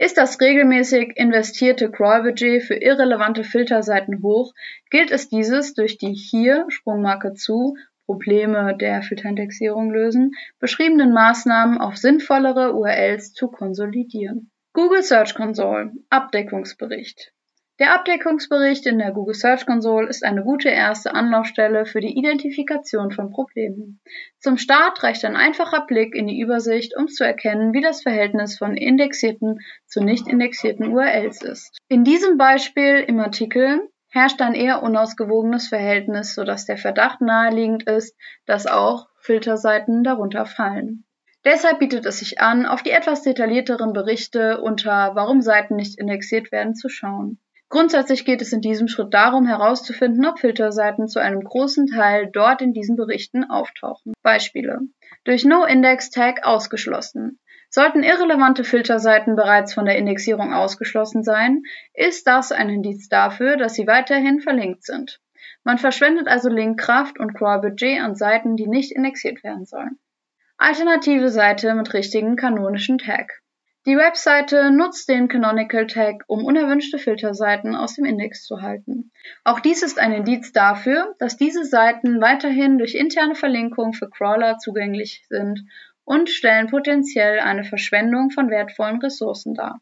Ist 0.00 0.16
das 0.16 0.40
regelmäßig 0.40 1.16
investierte 1.16 1.90
Crawl-Budget 1.90 2.62
für 2.62 2.76
irrelevante 2.76 3.42
Filterseiten 3.42 4.22
hoch, 4.22 4.54
gilt 4.90 5.10
es 5.10 5.28
dieses 5.28 5.74
durch 5.74 5.98
die 5.98 6.12
hier 6.12 6.66
Sprungmarke 6.68 7.34
zu 7.34 7.76
Probleme 8.06 8.76
der 8.76 9.02
Filterindexierung 9.02 9.90
lösen 9.90 10.32
beschriebenen 10.60 11.12
Maßnahmen 11.12 11.78
auf 11.78 11.96
sinnvollere 11.96 12.74
URLs 12.74 13.32
zu 13.32 13.48
konsolidieren. 13.48 14.50
Google 14.72 15.02
Search 15.02 15.34
Console 15.34 15.92
Abdeckungsbericht 16.08 17.32
der 17.78 17.94
Abdeckungsbericht 17.94 18.86
in 18.86 18.98
der 18.98 19.12
Google 19.12 19.34
Search 19.34 19.64
Console 19.64 20.08
ist 20.08 20.24
eine 20.24 20.42
gute 20.42 20.68
erste 20.68 21.14
Anlaufstelle 21.14 21.86
für 21.86 22.00
die 22.00 22.18
Identifikation 22.18 23.12
von 23.12 23.30
Problemen. 23.30 24.00
Zum 24.40 24.58
Start 24.58 25.02
reicht 25.02 25.24
ein 25.24 25.36
einfacher 25.36 25.86
Blick 25.86 26.14
in 26.14 26.26
die 26.26 26.40
Übersicht, 26.40 26.96
um 26.96 27.06
zu 27.06 27.24
erkennen, 27.24 27.72
wie 27.72 27.80
das 27.80 28.02
Verhältnis 28.02 28.58
von 28.58 28.76
indexierten 28.76 29.60
zu 29.86 30.02
nicht 30.02 30.26
indexierten 30.26 30.92
URLs 30.92 31.42
ist. 31.42 31.78
In 31.88 32.02
diesem 32.02 32.36
Beispiel 32.36 33.04
im 33.06 33.20
Artikel 33.20 33.80
herrscht 34.10 34.40
ein 34.40 34.54
eher 34.54 34.82
unausgewogenes 34.82 35.68
Verhältnis, 35.68 36.34
sodass 36.34 36.64
der 36.64 36.78
Verdacht 36.78 37.20
naheliegend 37.20 37.84
ist, 37.84 38.16
dass 38.46 38.66
auch 38.66 39.06
Filterseiten 39.20 40.02
darunter 40.02 40.46
fallen. 40.46 41.04
Deshalb 41.44 41.78
bietet 41.78 42.04
es 42.06 42.18
sich 42.18 42.40
an, 42.40 42.66
auf 42.66 42.82
die 42.82 42.90
etwas 42.90 43.22
detaillierteren 43.22 43.92
Berichte 43.92 44.60
unter 44.60 45.14
Warum 45.14 45.40
Seiten 45.40 45.76
nicht 45.76 45.98
indexiert 45.98 46.50
werden 46.50 46.74
zu 46.74 46.88
schauen. 46.88 47.38
Grundsätzlich 47.70 48.24
geht 48.24 48.40
es 48.40 48.52
in 48.52 48.62
diesem 48.62 48.88
Schritt 48.88 49.12
darum, 49.12 49.46
herauszufinden, 49.46 50.24
ob 50.24 50.38
Filterseiten 50.38 51.06
zu 51.06 51.20
einem 51.20 51.42
großen 51.42 51.86
Teil 51.86 52.30
dort 52.32 52.62
in 52.62 52.72
diesen 52.72 52.96
Berichten 52.96 53.44
auftauchen. 53.44 54.14
Beispiele. 54.22 54.80
Durch 55.24 55.44
No-Index-Tag 55.44 56.44
ausgeschlossen. 56.44 57.38
Sollten 57.70 58.02
irrelevante 58.02 58.64
Filterseiten 58.64 59.36
bereits 59.36 59.74
von 59.74 59.84
der 59.84 59.98
Indexierung 59.98 60.54
ausgeschlossen 60.54 61.22
sein, 61.22 61.62
ist 61.92 62.26
das 62.26 62.50
ein 62.50 62.70
Indiz 62.70 63.08
dafür, 63.10 63.58
dass 63.58 63.74
sie 63.74 63.86
weiterhin 63.86 64.40
verlinkt 64.40 64.84
sind. 64.84 65.20
Man 65.64 65.76
verschwendet 65.76 66.28
also 66.28 66.48
Linkkraft 66.48 67.20
und 67.20 67.34
Crawl-Budget 67.34 68.00
an 68.00 68.14
Seiten, 68.14 68.56
die 68.56 68.66
nicht 68.66 68.92
indexiert 68.92 69.44
werden 69.44 69.66
sollen. 69.66 69.98
Alternative 70.56 71.28
Seite 71.28 71.74
mit 71.74 71.92
richtigen 71.92 72.36
kanonischen 72.36 72.96
Tag. 72.96 73.42
Die 73.88 73.96
Webseite 73.96 74.70
nutzt 74.70 75.08
den 75.08 75.28
Canonical 75.28 75.86
Tag, 75.86 76.22
um 76.26 76.44
unerwünschte 76.44 76.98
Filterseiten 76.98 77.74
aus 77.74 77.94
dem 77.94 78.04
Index 78.04 78.44
zu 78.44 78.60
halten. 78.60 79.12
Auch 79.44 79.60
dies 79.60 79.82
ist 79.82 79.98
ein 79.98 80.12
Indiz 80.12 80.52
dafür, 80.52 81.14
dass 81.18 81.38
diese 81.38 81.64
Seiten 81.64 82.20
weiterhin 82.20 82.76
durch 82.76 82.94
interne 82.94 83.34
Verlinkung 83.34 83.94
für 83.94 84.10
Crawler 84.10 84.58
zugänglich 84.58 85.24
sind 85.30 85.64
und 86.04 86.28
stellen 86.28 86.66
potenziell 86.66 87.40
eine 87.40 87.64
Verschwendung 87.64 88.28
von 88.30 88.50
wertvollen 88.50 89.00
Ressourcen 89.00 89.54
dar. 89.54 89.80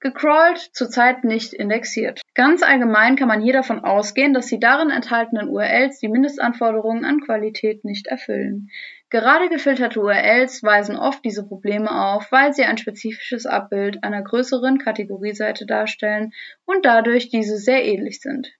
Gecrawlt, 0.00 0.70
zurzeit 0.72 1.22
nicht 1.22 1.52
indexiert. 1.52 2.22
Ganz 2.34 2.62
allgemein 2.62 3.16
kann 3.16 3.28
man 3.28 3.42
hier 3.42 3.52
davon 3.52 3.84
ausgehen, 3.84 4.32
dass 4.32 4.46
die 4.46 4.58
darin 4.60 4.88
enthaltenen 4.88 5.48
URLs 5.48 5.98
die 5.98 6.08
Mindestanforderungen 6.08 7.04
an 7.04 7.20
Qualität 7.20 7.84
nicht 7.84 8.06
erfüllen. 8.06 8.70
Gerade 9.12 9.50
gefilterte 9.50 10.00
URLs 10.00 10.62
weisen 10.62 10.96
oft 10.96 11.22
diese 11.22 11.46
Probleme 11.46 11.90
auf, 11.90 12.32
weil 12.32 12.54
sie 12.54 12.64
ein 12.64 12.78
spezifisches 12.78 13.44
Abbild 13.44 14.02
einer 14.02 14.22
größeren 14.22 14.78
Kategorieseite 14.78 15.66
darstellen 15.66 16.32
und 16.64 16.86
dadurch 16.86 17.28
diese 17.28 17.58
sehr 17.58 17.84
ähnlich 17.84 18.22
sind. 18.22 18.50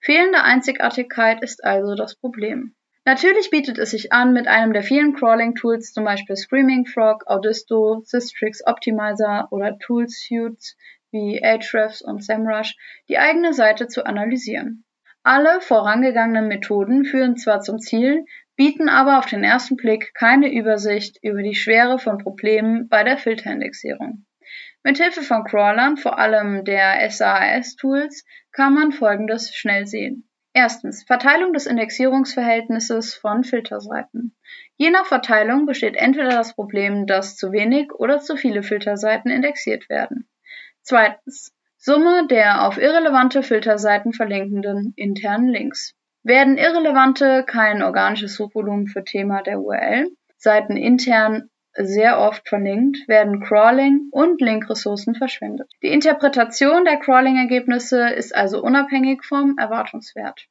Fehlende 0.00 0.42
Einzigartigkeit 0.42 1.44
ist 1.44 1.62
also 1.62 1.94
das 1.94 2.16
Problem. 2.16 2.74
Natürlich 3.04 3.50
bietet 3.50 3.78
es 3.78 3.92
sich 3.92 4.12
an, 4.12 4.32
mit 4.32 4.48
einem 4.48 4.72
der 4.72 4.82
vielen 4.82 5.14
Crawling-Tools, 5.14 5.92
zum 5.92 6.02
Beispiel 6.06 6.34
Screaming 6.34 6.86
Frog, 6.86 7.22
Audisto, 7.28 8.02
Systrix 8.04 8.66
Optimizer 8.66 9.46
oder 9.52 9.78
Toolsuits 9.78 10.76
wie 11.12 11.40
Ahrefs 11.40 12.02
und 12.02 12.24
SEMrush, 12.24 12.74
die 13.08 13.18
eigene 13.18 13.54
Seite 13.54 13.86
zu 13.86 14.04
analysieren. 14.04 14.84
Alle 15.22 15.60
vorangegangenen 15.60 16.48
Methoden 16.48 17.04
führen 17.04 17.36
zwar 17.36 17.60
zum 17.60 17.78
Ziel, 17.78 18.24
bieten 18.60 18.90
aber 18.90 19.18
auf 19.18 19.24
den 19.24 19.42
ersten 19.42 19.76
Blick 19.76 20.12
keine 20.12 20.52
Übersicht 20.52 21.16
über 21.22 21.42
die 21.42 21.54
Schwere 21.54 21.98
von 21.98 22.18
Problemen 22.18 22.90
bei 22.90 23.04
der 23.04 23.16
Filterindexierung. 23.16 24.26
Mithilfe 24.82 25.22
von 25.22 25.44
Crawlern, 25.44 25.96
vor 25.96 26.18
allem 26.18 26.66
der 26.66 27.08
SAS-Tools, 27.10 28.22
kann 28.52 28.74
man 28.74 28.92
Folgendes 28.92 29.54
schnell 29.54 29.86
sehen. 29.86 30.28
Erstens. 30.52 31.04
Verteilung 31.04 31.54
des 31.54 31.64
Indexierungsverhältnisses 31.64 33.14
von 33.14 33.44
Filterseiten. 33.44 34.36
Je 34.76 34.90
nach 34.90 35.06
Verteilung 35.06 35.64
besteht 35.64 35.96
entweder 35.96 36.28
das 36.28 36.54
Problem, 36.54 37.06
dass 37.06 37.38
zu 37.38 37.52
wenig 37.52 37.94
oder 37.94 38.20
zu 38.20 38.36
viele 38.36 38.62
Filterseiten 38.62 39.30
indexiert 39.30 39.88
werden. 39.88 40.28
Zweitens. 40.82 41.54
Summe 41.78 42.26
der 42.26 42.68
auf 42.68 42.76
irrelevante 42.76 43.42
Filterseiten 43.42 44.12
verlinkenden 44.12 44.92
internen 44.96 45.48
Links. 45.48 45.94
Werden 46.22 46.58
irrelevante, 46.58 47.44
kein 47.46 47.82
organisches 47.82 48.34
Suchvolumen 48.34 48.86
für 48.86 49.04
Thema 49.04 49.42
der 49.42 49.60
URL, 49.60 50.08
Seiten 50.36 50.76
intern 50.76 51.50
sehr 51.74 52.18
oft 52.18 52.48
verlinkt, 52.48 53.08
werden 53.08 53.40
Crawling 53.40 54.08
und 54.10 54.40
Linkressourcen 54.40 55.14
verschwendet. 55.14 55.70
Die 55.82 55.88
Interpretation 55.88 56.84
der 56.84 56.98
Crawling-Ergebnisse 56.98 58.10
ist 58.10 58.34
also 58.34 58.62
unabhängig 58.62 59.24
vom 59.24 59.56
Erwartungswert. 59.58 60.46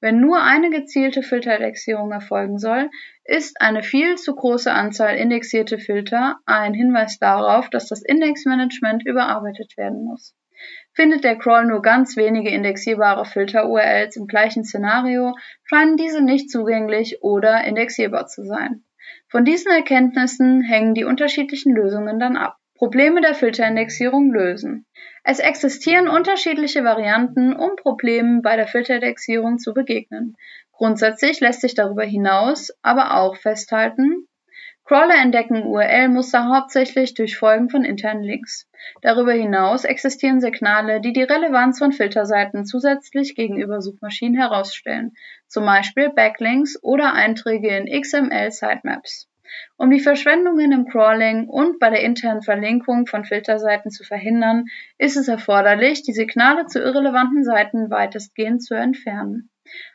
Wenn 0.00 0.20
nur 0.20 0.42
eine 0.42 0.70
gezielte 0.70 1.22
Filterindexierung 1.22 2.10
erfolgen 2.10 2.58
soll, 2.58 2.90
ist 3.24 3.60
eine 3.60 3.84
viel 3.84 4.16
zu 4.16 4.34
große 4.34 4.72
Anzahl 4.72 5.16
indexierte 5.16 5.78
Filter 5.78 6.38
ein 6.46 6.74
Hinweis 6.74 7.18
darauf, 7.20 7.70
dass 7.70 7.86
das 7.86 8.02
Indexmanagement 8.02 9.06
überarbeitet 9.06 9.76
werden 9.76 10.04
muss. 10.04 10.34
Findet 10.94 11.24
der 11.24 11.36
Crawl 11.36 11.66
nur 11.66 11.80
ganz 11.80 12.16
wenige 12.16 12.50
indexierbare 12.50 13.24
Filter-URLs 13.24 14.16
im 14.16 14.26
gleichen 14.26 14.64
Szenario, 14.64 15.34
scheinen 15.64 15.96
diese 15.96 16.22
nicht 16.22 16.50
zugänglich 16.50 17.22
oder 17.22 17.64
indexierbar 17.64 18.26
zu 18.26 18.44
sein. 18.44 18.84
Von 19.28 19.44
diesen 19.44 19.72
Erkenntnissen 19.72 20.62
hängen 20.62 20.94
die 20.94 21.04
unterschiedlichen 21.04 21.74
Lösungen 21.74 22.20
dann 22.20 22.36
ab. 22.36 22.58
Probleme 22.76 23.20
der 23.20 23.34
Filterindexierung 23.34 24.32
lösen. 24.32 24.86
Es 25.24 25.38
existieren 25.38 26.08
unterschiedliche 26.08 26.82
Varianten, 26.82 27.54
um 27.54 27.76
Problemen 27.76 28.42
bei 28.42 28.56
der 28.56 28.66
Filterindexierung 28.66 29.58
zu 29.58 29.72
begegnen. 29.72 30.36
Grundsätzlich 30.72 31.40
lässt 31.40 31.60
sich 31.60 31.74
darüber 31.74 32.02
hinaus 32.02 32.72
aber 32.82 33.16
auch 33.16 33.36
festhalten, 33.36 34.26
Crawler 34.84 35.22
entdecken 35.22 35.62
URL-Muster 35.62 36.48
hauptsächlich 36.48 37.14
durch 37.14 37.36
Folgen 37.36 37.70
von 37.70 37.84
internen 37.84 38.24
Links. 38.24 38.68
Darüber 39.00 39.32
hinaus 39.32 39.84
existieren 39.84 40.40
Signale, 40.40 41.00
die 41.00 41.12
die 41.12 41.22
Relevanz 41.22 41.78
von 41.78 41.92
Filterseiten 41.92 42.66
zusätzlich 42.66 43.36
gegenüber 43.36 43.80
Suchmaschinen 43.80 44.36
herausstellen, 44.36 45.12
zum 45.46 45.64
Beispiel 45.66 46.10
Backlinks 46.10 46.82
oder 46.82 47.12
Einträge 47.12 47.76
in 47.76 47.86
XML-Sitemaps. 47.86 49.28
Um 49.76 49.90
die 49.90 50.00
Verschwendungen 50.00 50.72
im 50.72 50.86
Crawling 50.86 51.46
und 51.48 51.78
bei 51.78 51.90
der 51.90 52.02
internen 52.02 52.42
Verlinkung 52.42 53.06
von 53.06 53.24
Filterseiten 53.24 53.90
zu 53.90 54.02
verhindern, 54.02 54.64
ist 54.98 55.16
es 55.16 55.28
erforderlich, 55.28 56.02
die 56.02 56.12
Signale 56.12 56.66
zu 56.66 56.80
irrelevanten 56.80 57.44
Seiten 57.44 57.88
weitestgehend 57.88 58.64
zu 58.64 58.74
entfernen. 58.74 59.51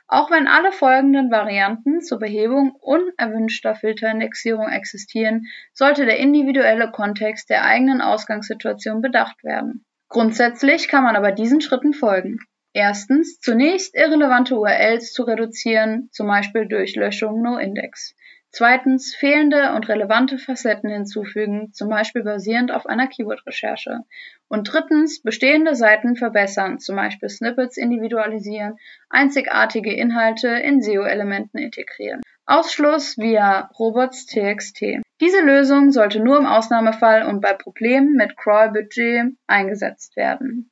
Auch 0.10 0.32
wenn 0.32 0.48
alle 0.48 0.72
folgenden 0.72 1.32
Varianten 1.32 2.02
zur 2.02 2.20
Behebung 2.20 2.72
unerwünschter 2.80 3.76
Filterindexierung 3.76 4.70
existieren, 4.70 5.48
sollte 5.74 6.06
der 6.06 6.18
individuelle 6.18 6.92
Kontext 6.92 7.50
der 7.50 7.66
eigenen 7.66 8.02
Ausgangssituation 8.02 9.02
bedacht 9.02 9.44
werden. 9.44 9.86
Grundsätzlich 10.08 10.88
kann 10.88 11.04
man 11.04 11.18
aber 11.18 11.34
diesen 11.34 11.60
Schritten 11.60 11.94
folgen. 11.94 12.40
Erstens, 12.72 13.40
zunächst 13.40 13.96
irrelevante 13.96 14.56
URLs 14.56 15.12
zu 15.12 15.24
reduzieren, 15.24 16.10
zum 16.12 16.28
Beispiel 16.28 16.68
durch 16.68 16.96
Löschung 16.96 17.42
NoIndex. 17.42 18.16
Zweitens, 18.58 19.14
fehlende 19.14 19.74
und 19.76 19.88
relevante 19.88 20.40
Facetten 20.40 20.90
hinzufügen, 20.90 21.74
zum 21.74 21.90
Beispiel 21.90 22.24
basierend 22.24 22.72
auf 22.72 22.88
einer 22.88 23.06
Keyword-Recherche. 23.06 24.00
Und 24.48 24.74
drittens, 24.74 25.22
bestehende 25.22 25.76
Seiten 25.76 26.16
verbessern, 26.16 26.80
zum 26.80 26.96
Beispiel 26.96 27.30
Snippets 27.30 27.78
individualisieren, 27.78 28.80
einzigartige 29.12 29.94
Inhalte 29.94 30.48
in 30.48 30.82
SEO-Elementen 30.82 31.60
integrieren. 31.60 32.22
Ausschluss 32.48 33.20
via 33.20 33.70
robots.txt. 33.78 35.04
Diese 35.22 35.42
Lösung 35.42 35.92
sollte 35.92 36.20
nur 36.20 36.40
im 36.40 36.48
Ausnahmefall 36.48 37.28
und 37.28 37.42
bei 37.42 37.54
Problemen 37.54 38.16
mit 38.16 38.38
Crawl-Budget 38.38 39.36
eingesetzt 39.46 40.16
werden. 40.16 40.72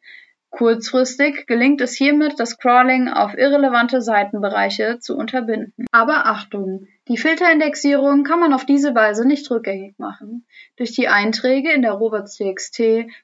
Kurzfristig 0.55 1.47
gelingt 1.47 1.81
es 1.81 1.95
hiermit, 1.95 2.39
das 2.39 2.57
Crawling 2.57 3.09
auf 3.09 3.37
irrelevante 3.37 4.01
Seitenbereiche 4.01 4.99
zu 4.99 5.17
unterbinden. 5.17 5.85
Aber 5.91 6.27
Achtung! 6.27 6.87
Die 7.09 7.17
Filterindexierung 7.17 8.23
kann 8.23 8.39
man 8.39 8.53
auf 8.53 8.65
diese 8.65 8.95
Weise 8.95 9.27
nicht 9.27 9.51
rückgängig 9.51 9.99
machen. 9.99 10.47
Durch 10.77 10.93
die 10.93 11.09
Einträge 11.09 11.73
in 11.73 11.81
der 11.81 11.91
robots.txt 11.91 12.79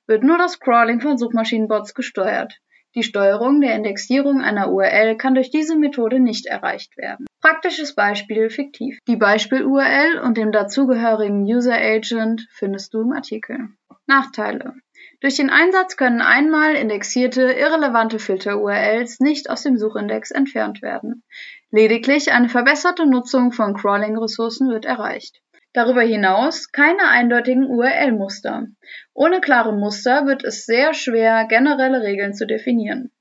wird 0.08 0.24
nur 0.24 0.38
das 0.38 0.60
Crawling 0.60 1.00
von 1.00 1.18
Suchmaschinenbots 1.18 1.94
gesteuert. 1.94 2.60
Die 2.96 3.04
Steuerung 3.04 3.62
der 3.62 3.76
Indexierung 3.76 4.42
einer 4.42 4.70
URL 4.70 5.16
kann 5.16 5.34
durch 5.34 5.52
diese 5.52 5.78
Methode 5.78 6.20
nicht 6.20 6.48
erreicht 6.48 6.98
werden. 6.98 7.28
Praktisches 7.40 7.96
Beispiel 7.96 8.50
fiktiv. 8.50 9.00
Die 9.08 9.16
Beispiel-URL 9.16 10.20
und 10.20 10.36
dem 10.36 10.52
dazugehörigen 10.52 11.44
User 11.44 11.78
Agent 11.78 12.46
findest 12.52 12.94
du 12.94 13.04
im 13.04 13.14
Artikel. 13.14 13.70
Nachteile. 14.06 14.74
Durch 15.22 15.36
den 15.36 15.52
Einsatz 15.52 15.98
können 15.98 16.20
einmal 16.20 16.74
indexierte, 16.76 17.44
irrelevante 17.54 18.18
Filter-URLs 18.18 19.20
nicht 19.20 19.52
aus 19.52 19.62
dem 19.62 19.78
Suchindex 19.78 20.32
entfernt 20.32 20.82
werden. 20.82 21.24
Lediglich 21.70 22.32
eine 22.32 22.50
verbesserte 22.50 23.06
Nutzung 23.06 23.52
von 23.52 23.76
Crawling-Ressourcen 23.76 24.70
wird 24.70 24.86
erreicht. 24.86 25.40
Darüber 25.74 26.02
hinaus 26.02 26.72
keine 26.72 27.08
eindeutigen 27.08 27.68
URL-Muster. 27.68 28.68
Ohne 29.14 29.42
klare 29.42 29.74
Muster 29.74 30.26
wird 30.26 30.44
es 30.44 30.66
sehr 30.66 30.96
schwer, 30.96 31.46
generelle 31.48 32.02
Regeln 32.02 32.34
zu 32.34 32.48
definieren. 32.48 33.12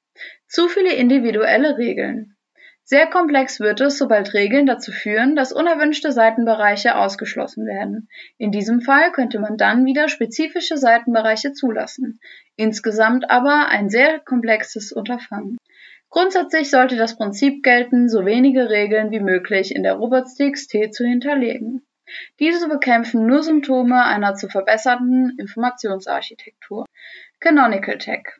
Zu 0.48 0.68
viele 0.68 0.94
individuelle 0.94 1.76
Regeln. 1.76 2.34
Sehr 2.90 3.06
komplex 3.06 3.60
wird 3.60 3.80
es, 3.80 3.98
sobald 3.98 4.34
Regeln 4.34 4.66
dazu 4.66 4.90
führen, 4.90 5.36
dass 5.36 5.52
unerwünschte 5.52 6.10
Seitenbereiche 6.10 6.96
ausgeschlossen 6.96 7.64
werden. 7.64 8.08
In 8.36 8.50
diesem 8.50 8.80
Fall 8.80 9.12
könnte 9.12 9.38
man 9.38 9.56
dann 9.56 9.86
wieder 9.86 10.08
spezifische 10.08 10.76
Seitenbereiche 10.76 11.52
zulassen. 11.52 12.18
Insgesamt 12.56 13.30
aber 13.30 13.68
ein 13.68 13.90
sehr 13.90 14.18
komplexes 14.18 14.90
Unterfangen. 14.90 15.56
Grundsätzlich 16.08 16.68
sollte 16.68 16.96
das 16.96 17.16
Prinzip 17.16 17.62
gelten, 17.62 18.08
so 18.08 18.26
wenige 18.26 18.70
Regeln 18.70 19.12
wie 19.12 19.20
möglich 19.20 19.72
in 19.72 19.84
der 19.84 19.94
robots.txt 19.94 20.92
zu 20.92 21.04
hinterlegen. 21.04 21.86
Diese 22.40 22.68
bekämpfen 22.68 23.24
nur 23.24 23.44
Symptome 23.44 24.04
einer 24.04 24.34
zu 24.34 24.48
verbesserten 24.48 25.36
Informationsarchitektur. 25.38 26.86
Canonical 27.38 27.98
Tag 27.98 28.39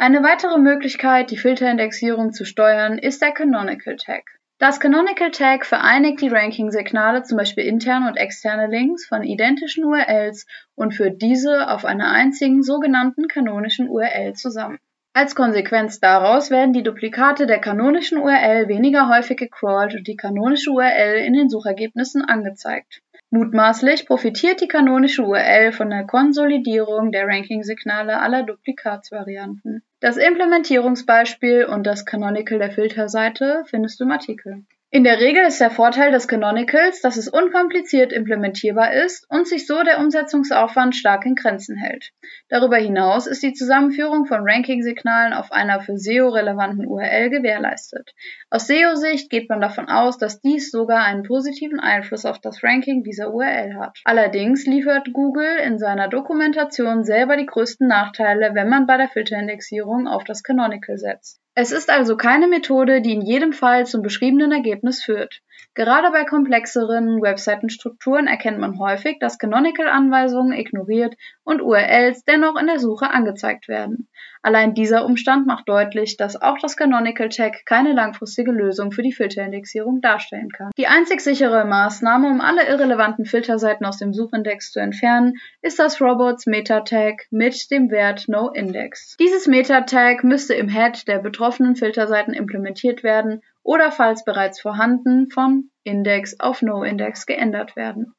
eine 0.00 0.22
weitere 0.22 0.58
Möglichkeit, 0.58 1.30
die 1.30 1.36
Filterindexierung 1.36 2.32
zu 2.32 2.46
steuern, 2.46 2.96
ist 2.96 3.20
der 3.20 3.32
Canonical 3.32 3.96
Tag. 3.96 4.22
Das 4.58 4.80
Canonical 4.80 5.30
Tag 5.30 5.66
vereinigt 5.66 6.22
die 6.22 6.28
Ranking-Signale, 6.28 7.22
zum 7.22 7.36
Beispiel 7.36 7.64
interne 7.64 8.08
und 8.08 8.16
externe 8.16 8.66
Links 8.66 9.06
von 9.06 9.22
identischen 9.22 9.84
URLs 9.84 10.46
und 10.74 10.94
führt 10.94 11.20
diese 11.20 11.68
auf 11.68 11.84
einer 11.84 12.12
einzigen 12.12 12.62
sogenannten 12.62 13.28
kanonischen 13.28 13.90
URL 13.90 14.32
zusammen. 14.32 14.78
Als 15.12 15.34
Konsequenz 15.34 16.00
daraus 16.00 16.50
werden 16.50 16.72
die 16.72 16.82
Duplikate 16.82 17.46
der 17.46 17.58
kanonischen 17.58 18.16
URL 18.16 18.68
weniger 18.68 19.10
häufig 19.10 19.36
gecrawlt 19.36 19.94
und 19.94 20.06
die 20.06 20.16
kanonische 20.16 20.70
URL 20.70 21.16
in 21.16 21.34
den 21.34 21.50
Suchergebnissen 21.50 22.24
angezeigt. 22.24 23.02
Mutmaßlich 23.32 24.06
profitiert 24.06 24.60
die 24.60 24.66
kanonische 24.66 25.22
URL 25.22 25.70
von 25.70 25.88
der 25.88 26.04
Konsolidierung 26.04 27.12
der 27.12 27.28
Ranking-Signale 27.28 28.18
aller 28.18 28.42
Duplikatsvarianten. 28.42 29.84
Das 30.00 30.16
Implementierungsbeispiel 30.16 31.66
und 31.66 31.86
das 31.86 32.04
Canonical 32.04 32.58
der 32.58 32.72
Filterseite 32.72 33.62
findest 33.66 34.00
du 34.00 34.04
im 34.04 34.10
Artikel. 34.10 34.64
In 34.92 35.04
der 35.04 35.20
Regel 35.20 35.46
ist 35.46 35.60
der 35.60 35.70
Vorteil 35.70 36.10
des 36.10 36.26
Canonicals, 36.26 37.00
dass 37.00 37.16
es 37.16 37.28
unkompliziert 37.28 38.12
implementierbar 38.12 38.92
ist 38.92 39.24
und 39.30 39.46
sich 39.46 39.64
so 39.64 39.84
der 39.84 40.00
Umsetzungsaufwand 40.00 40.96
stark 40.96 41.24
in 41.26 41.36
Grenzen 41.36 41.76
hält. 41.76 42.10
Darüber 42.48 42.76
hinaus 42.76 43.28
ist 43.28 43.44
die 43.44 43.52
Zusammenführung 43.52 44.26
von 44.26 44.40
Ranking-Signalen 44.42 45.32
auf 45.32 45.52
einer 45.52 45.80
für 45.80 45.96
SEO 45.96 46.30
relevanten 46.30 46.88
URL 46.88 47.30
gewährleistet. 47.30 48.16
Aus 48.50 48.66
SEO-Sicht 48.66 49.30
geht 49.30 49.48
man 49.48 49.60
davon 49.60 49.88
aus, 49.88 50.18
dass 50.18 50.40
dies 50.40 50.72
sogar 50.72 51.04
einen 51.04 51.22
positiven 51.22 51.78
Einfluss 51.78 52.24
auf 52.24 52.40
das 52.40 52.64
Ranking 52.64 53.04
dieser 53.04 53.32
URL 53.32 53.76
hat. 53.76 54.00
Allerdings 54.04 54.66
liefert 54.66 55.12
Google 55.12 55.56
in 55.64 55.78
seiner 55.78 56.08
Dokumentation 56.08 57.04
selber 57.04 57.36
die 57.36 57.46
größten 57.46 57.86
Nachteile, 57.86 58.56
wenn 58.56 58.68
man 58.68 58.88
bei 58.88 58.96
der 58.96 59.08
Filterindexierung 59.08 60.08
auf 60.08 60.24
das 60.24 60.42
Canonical 60.42 60.98
setzt. 60.98 61.40
Es 61.62 61.72
ist 61.72 61.90
also 61.90 62.16
keine 62.16 62.48
Methode, 62.48 63.02
die 63.02 63.12
in 63.12 63.20
jedem 63.20 63.52
Fall 63.52 63.84
zum 63.84 64.00
beschriebenen 64.00 64.50
Ergebnis 64.50 65.04
führt. 65.04 65.42
Gerade 65.74 66.10
bei 66.10 66.24
komplexeren 66.24 67.22
Webseitenstrukturen 67.22 68.26
erkennt 68.26 68.58
man 68.58 68.78
häufig, 68.78 69.18
dass 69.20 69.38
Canonical-Anweisungen 69.38 70.52
ignoriert 70.52 71.14
und 71.44 71.62
URLs 71.62 72.24
dennoch 72.24 72.60
in 72.60 72.66
der 72.66 72.78
Suche 72.78 73.10
angezeigt 73.10 73.68
werden. 73.68 74.08
Allein 74.42 74.72
dieser 74.72 75.04
Umstand 75.04 75.46
macht 75.46 75.68
deutlich, 75.68 76.16
dass 76.16 76.40
auch 76.40 76.56
das 76.58 76.76
Canonical 76.76 77.28
Tag 77.28 77.66
keine 77.66 77.92
langfristige 77.92 78.52
Lösung 78.52 78.90
für 78.90 79.02
die 79.02 79.12
Filterindexierung 79.12 80.00
darstellen 80.00 80.48
kann. 80.50 80.70
Die 80.78 80.86
einzig 80.86 81.20
sichere 81.20 81.66
Maßnahme, 81.66 82.28
um 82.28 82.40
alle 82.40 82.66
irrelevanten 82.66 83.26
Filterseiten 83.26 83.84
aus 83.84 83.98
dem 83.98 84.14
Suchindex 84.14 84.72
zu 84.72 84.80
entfernen, 84.80 85.34
ist 85.60 85.78
das 85.78 86.00
Robots 86.00 86.46
Meta 86.46 86.80
Tag 86.80 87.26
mit 87.30 87.70
dem 87.70 87.90
Wert 87.90 88.28
NoIndex. 88.28 89.16
Dieses 89.20 89.46
Meta 89.46 89.82
Tag 89.82 90.24
müsste 90.24 90.54
im 90.54 90.68
Head 90.68 91.06
der 91.06 91.18
betroffenen 91.18 91.76
Filterseiten 91.76 92.32
implementiert 92.32 93.02
werden 93.02 93.42
oder 93.70 93.92
falls 93.92 94.24
bereits 94.24 94.60
vorhanden 94.60 95.30
von 95.30 95.70
Index 95.84 96.40
auf 96.40 96.60
NoIndex 96.60 97.24
geändert 97.24 97.76
werden. 97.76 98.14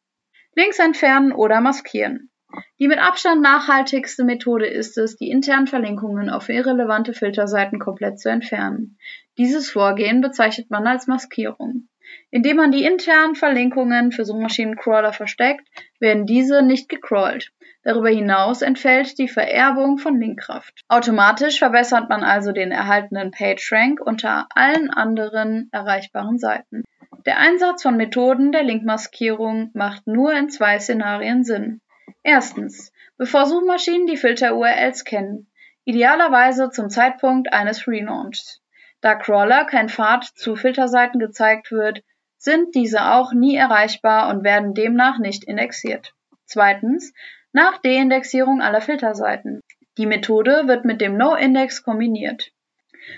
Links 0.55 0.79
entfernen 0.79 1.33
oder 1.33 1.59
maskieren. 1.59 2.31
Die 2.79 2.87
mit 2.87 2.99
Abstand 2.99 3.41
nachhaltigste 3.41 4.23
Methode 4.23 4.65
ist 4.65 4.97
es, 4.97 5.17
die 5.17 5.29
internen 5.29 5.67
Verlinkungen 5.67 6.29
auf 6.29 6.47
irrelevante 6.47 7.11
Filterseiten 7.11 7.79
komplett 7.79 8.17
zu 8.17 8.29
entfernen. 8.29 8.97
Dieses 9.37 9.69
Vorgehen 9.69 10.21
bezeichnet 10.21 10.69
man 10.69 10.87
als 10.87 11.07
Maskierung. 11.07 11.89
Indem 12.29 12.57
man 12.57 12.71
die 12.71 12.83
internen 12.83 13.35
Verlinkungen 13.35 14.11
für 14.11 14.25
Suchmaschinencrawler 14.25 15.13
versteckt, 15.13 15.67
werden 15.99 16.25
diese 16.25 16.61
nicht 16.61 16.89
gecrawlt. 16.89 17.51
Darüber 17.83 18.09
hinaus 18.09 18.61
entfällt 18.61 19.17
die 19.17 19.27
Vererbung 19.27 19.97
von 19.97 20.19
Linkkraft. 20.19 20.83
Automatisch 20.87 21.59
verbessert 21.59 22.09
man 22.09 22.23
also 22.23 22.51
den 22.51 22.71
erhaltenen 22.71 23.31
PageRank 23.31 23.99
unter 23.99 24.47
allen 24.53 24.89
anderen 24.91 25.69
erreichbaren 25.71 26.37
Seiten. 26.37 26.83
Der 27.25 27.37
Einsatz 27.37 27.83
von 27.83 27.97
Methoden 27.97 28.51
der 28.51 28.63
Linkmaskierung 28.63 29.71
macht 29.73 30.07
nur 30.07 30.33
in 30.33 30.49
zwei 30.49 30.79
Szenarien 30.79 31.43
Sinn. 31.43 31.81
Erstens, 32.23 32.91
bevor 33.17 33.45
Suchmaschinen 33.45 34.07
die 34.07 34.17
Filter-URLs 34.17 35.03
kennen, 35.03 35.51
idealerweise 35.83 36.69
zum 36.69 36.89
Zeitpunkt 36.89 37.51
eines 37.51 37.87
Relaunchs. 37.87 38.60
Da 39.01 39.15
Crawler 39.15 39.65
kein 39.65 39.89
Pfad 39.89 40.23
zu 40.23 40.55
Filterseiten 40.55 41.19
gezeigt 41.19 41.71
wird, 41.71 42.03
sind 42.37 42.75
diese 42.75 43.11
auch 43.11 43.33
nie 43.33 43.55
erreichbar 43.55 44.29
und 44.29 44.43
werden 44.43 44.73
demnach 44.73 45.19
nicht 45.19 45.43
indexiert. 45.43 46.13
Zweitens, 46.45 47.13
nach 47.51 47.77
Deindexierung 47.79 48.61
aller 48.61 48.81
Filterseiten. 48.81 49.61
Die 49.97 50.05
Methode 50.05 50.63
wird 50.67 50.85
mit 50.85 51.01
dem 51.01 51.17
No-Index 51.17 51.83
kombiniert. 51.83 52.51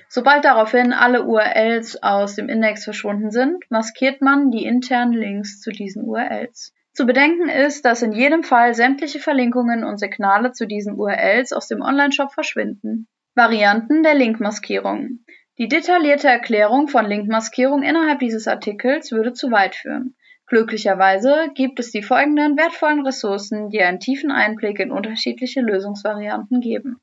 Sobald 0.07 0.45
daraufhin 0.45 0.93
alle 0.93 1.23
URLs 1.23 2.01
aus 2.01 2.35
dem 2.35 2.49
Index 2.49 2.83
verschwunden 2.83 3.31
sind, 3.31 3.63
maskiert 3.69 4.21
man 4.21 4.51
die 4.51 4.65
internen 4.65 5.13
Links 5.13 5.59
zu 5.59 5.71
diesen 5.71 6.03
URLs. 6.03 6.73
Zu 6.93 7.05
bedenken 7.05 7.49
ist, 7.49 7.85
dass 7.85 8.01
in 8.01 8.11
jedem 8.11 8.43
Fall 8.43 8.73
sämtliche 8.73 9.19
Verlinkungen 9.19 9.83
und 9.83 9.99
Signale 9.99 10.51
zu 10.51 10.67
diesen 10.67 10.95
URLs 10.95 11.51
aus 11.51 11.67
dem 11.67 11.81
Onlineshop 11.81 12.31
verschwinden. 12.31 13.07
Varianten 13.35 14.03
der 14.03 14.13
Linkmaskierung. 14.13 15.19
Die 15.59 15.67
detaillierte 15.67 16.27
Erklärung 16.27 16.87
von 16.87 17.05
Linkmaskierung 17.05 17.83
innerhalb 17.83 18.19
dieses 18.19 18.47
Artikels 18.47 19.11
würde 19.11 19.33
zu 19.33 19.51
weit 19.51 19.75
führen. 19.75 20.15
Glücklicherweise 20.47 21.49
gibt 21.53 21.79
es 21.79 21.91
die 21.91 22.01
folgenden 22.01 22.57
wertvollen 22.57 23.05
Ressourcen, 23.05 23.69
die 23.69 23.81
einen 23.81 23.99
tiefen 23.99 24.31
Einblick 24.31 24.79
in 24.79 24.91
unterschiedliche 24.91 25.61
Lösungsvarianten 25.61 26.59
geben. 26.59 26.99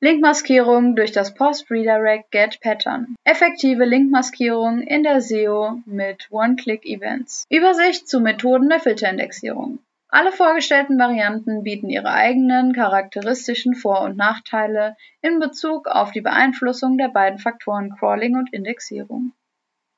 Linkmaskierung 0.00 0.94
durch 0.94 1.10
das 1.10 1.34
Post-Redirect-Get-Pattern. 1.34 3.16
Effektive 3.24 3.84
Linkmaskierung 3.84 4.80
in 4.82 5.02
der 5.02 5.20
SEO 5.20 5.82
mit 5.86 6.28
One-Click-Events. 6.30 7.46
Übersicht 7.50 8.08
zu 8.08 8.20
Methoden 8.20 8.68
der 8.68 8.78
Filterindexierung. 8.78 9.80
Alle 10.10 10.32
vorgestellten 10.32 10.98
Varianten 10.98 11.62
bieten 11.62 11.90
ihre 11.90 12.10
eigenen 12.10 12.72
charakteristischen 12.72 13.74
Vor- 13.74 14.00
und 14.00 14.16
Nachteile 14.16 14.96
in 15.20 15.38
Bezug 15.38 15.86
auf 15.86 16.12
die 16.12 16.22
Beeinflussung 16.22 16.96
der 16.96 17.08
beiden 17.08 17.38
Faktoren 17.38 17.94
Crawling 17.94 18.36
und 18.36 18.52
Indexierung. 18.52 19.32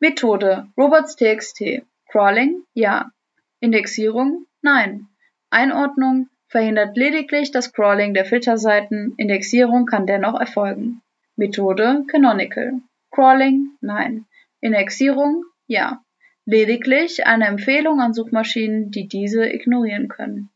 Methode 0.00 0.66
Robots.txt 0.76 1.82
Crawling 2.08 2.64
ja. 2.74 3.12
Indexierung 3.60 4.46
nein. 4.62 5.06
Einordnung 5.48 6.28
verhindert 6.48 6.96
lediglich 6.96 7.52
das 7.52 7.72
Crawling 7.72 8.12
der 8.12 8.24
Filterseiten, 8.24 9.14
Indexierung 9.16 9.86
kann 9.86 10.06
dennoch 10.06 10.40
erfolgen. 10.40 11.02
Methode 11.36 12.04
Canonical 12.08 12.80
Crawling 13.12 13.76
nein. 13.80 14.26
Indexierung 14.60 15.44
ja. 15.68 16.02
Lediglich 16.46 17.26
eine 17.26 17.46
Empfehlung 17.46 18.00
an 18.00 18.14
Suchmaschinen, 18.14 18.90
die 18.90 19.08
diese 19.08 19.46
ignorieren 19.46 20.08
können. 20.08 20.50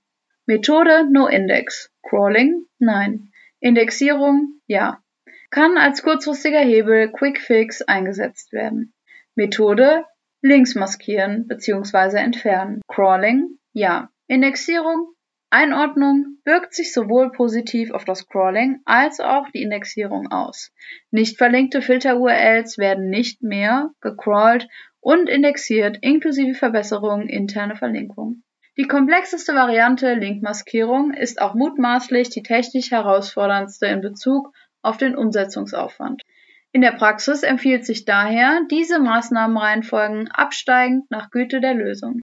Methode 0.46 1.08
NoIndex. 1.10 1.90
Crawling? 2.02 2.66
Nein. 2.78 3.32
Indexierung? 3.60 4.60
Ja. 4.66 5.02
Kann 5.50 5.78
als 5.78 6.02
kurzfristiger 6.02 6.60
Hebel 6.60 7.12
Quick 7.12 7.40
Fix 7.40 7.82
eingesetzt 7.82 8.52
werden. 8.52 8.92
Methode 9.34 10.04
Links 10.42 10.74
maskieren 10.74 11.46
bzw. 11.46 12.18
entfernen. 12.18 12.82
Crawling? 12.88 13.58
Ja. 13.72 14.10
Indexierung? 14.26 15.14
Einordnung 15.48 16.38
wirkt 16.44 16.74
sich 16.74 16.92
sowohl 16.92 17.30
positiv 17.30 17.92
auf 17.92 18.04
das 18.04 18.26
Crawling 18.26 18.80
als 18.84 19.20
auch 19.20 19.48
die 19.50 19.62
Indexierung 19.62 20.26
aus. 20.32 20.72
Nicht 21.12 21.38
verlinkte 21.38 21.80
Filter-URLs 21.80 22.76
werden 22.76 23.08
nicht 23.08 23.42
mehr 23.42 23.92
gecrawlt 24.00 24.68
und 25.04 25.28
indexiert 25.28 25.98
inklusive 26.00 26.54
Verbesserungen 26.54 27.28
interne 27.28 27.76
Verlinkung. 27.76 28.42
Die 28.78 28.88
komplexeste 28.88 29.54
Variante 29.54 30.14
Linkmaskierung 30.14 31.12
ist 31.12 31.42
auch 31.42 31.54
mutmaßlich 31.54 32.30
die 32.30 32.42
technisch 32.42 32.90
herausforderndste 32.90 33.86
in 33.86 34.00
Bezug 34.00 34.50
auf 34.80 34.96
den 34.96 35.14
Umsetzungsaufwand. 35.14 36.22
In 36.72 36.80
der 36.80 36.92
Praxis 36.92 37.42
empfiehlt 37.42 37.84
sich 37.84 38.06
daher, 38.06 38.62
diese 38.70 38.98
Maßnahmenreihenfolgen 38.98 40.30
absteigend 40.30 41.10
nach 41.10 41.30
Güte 41.30 41.60
der 41.60 41.74
Lösung. 41.74 42.22